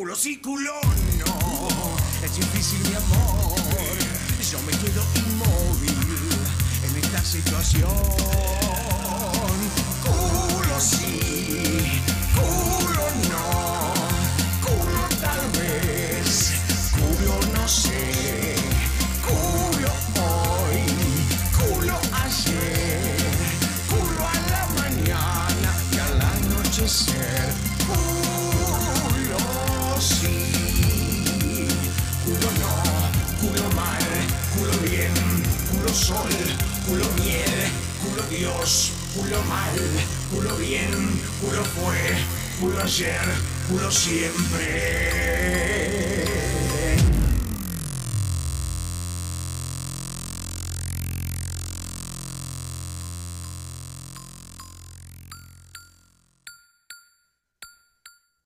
No. 0.00 1.34
Es 2.24 2.36
difícil 2.36 2.78
mi 2.88 2.94
amor. 2.94 3.58
Yo 4.48 4.60
me 4.62 4.72
quedo 4.72 5.02
inmóvil 5.16 5.92
en 6.84 6.96
esta 7.02 7.20
situación. 7.24 7.90
Culo 10.04 10.80
sol, 36.08 36.30
culo 36.86 37.04
miel, 37.22 37.52
culo 38.00 38.22
Dios, 38.30 38.92
culo 39.14 39.42
mal, 39.42 39.76
culo 40.32 40.56
bien, 40.56 41.20
culo 41.38 41.62
fue, 41.62 41.98
culo 42.58 42.82
ayer, 42.82 43.20
culo 43.68 43.90
siempre. 43.90 45.28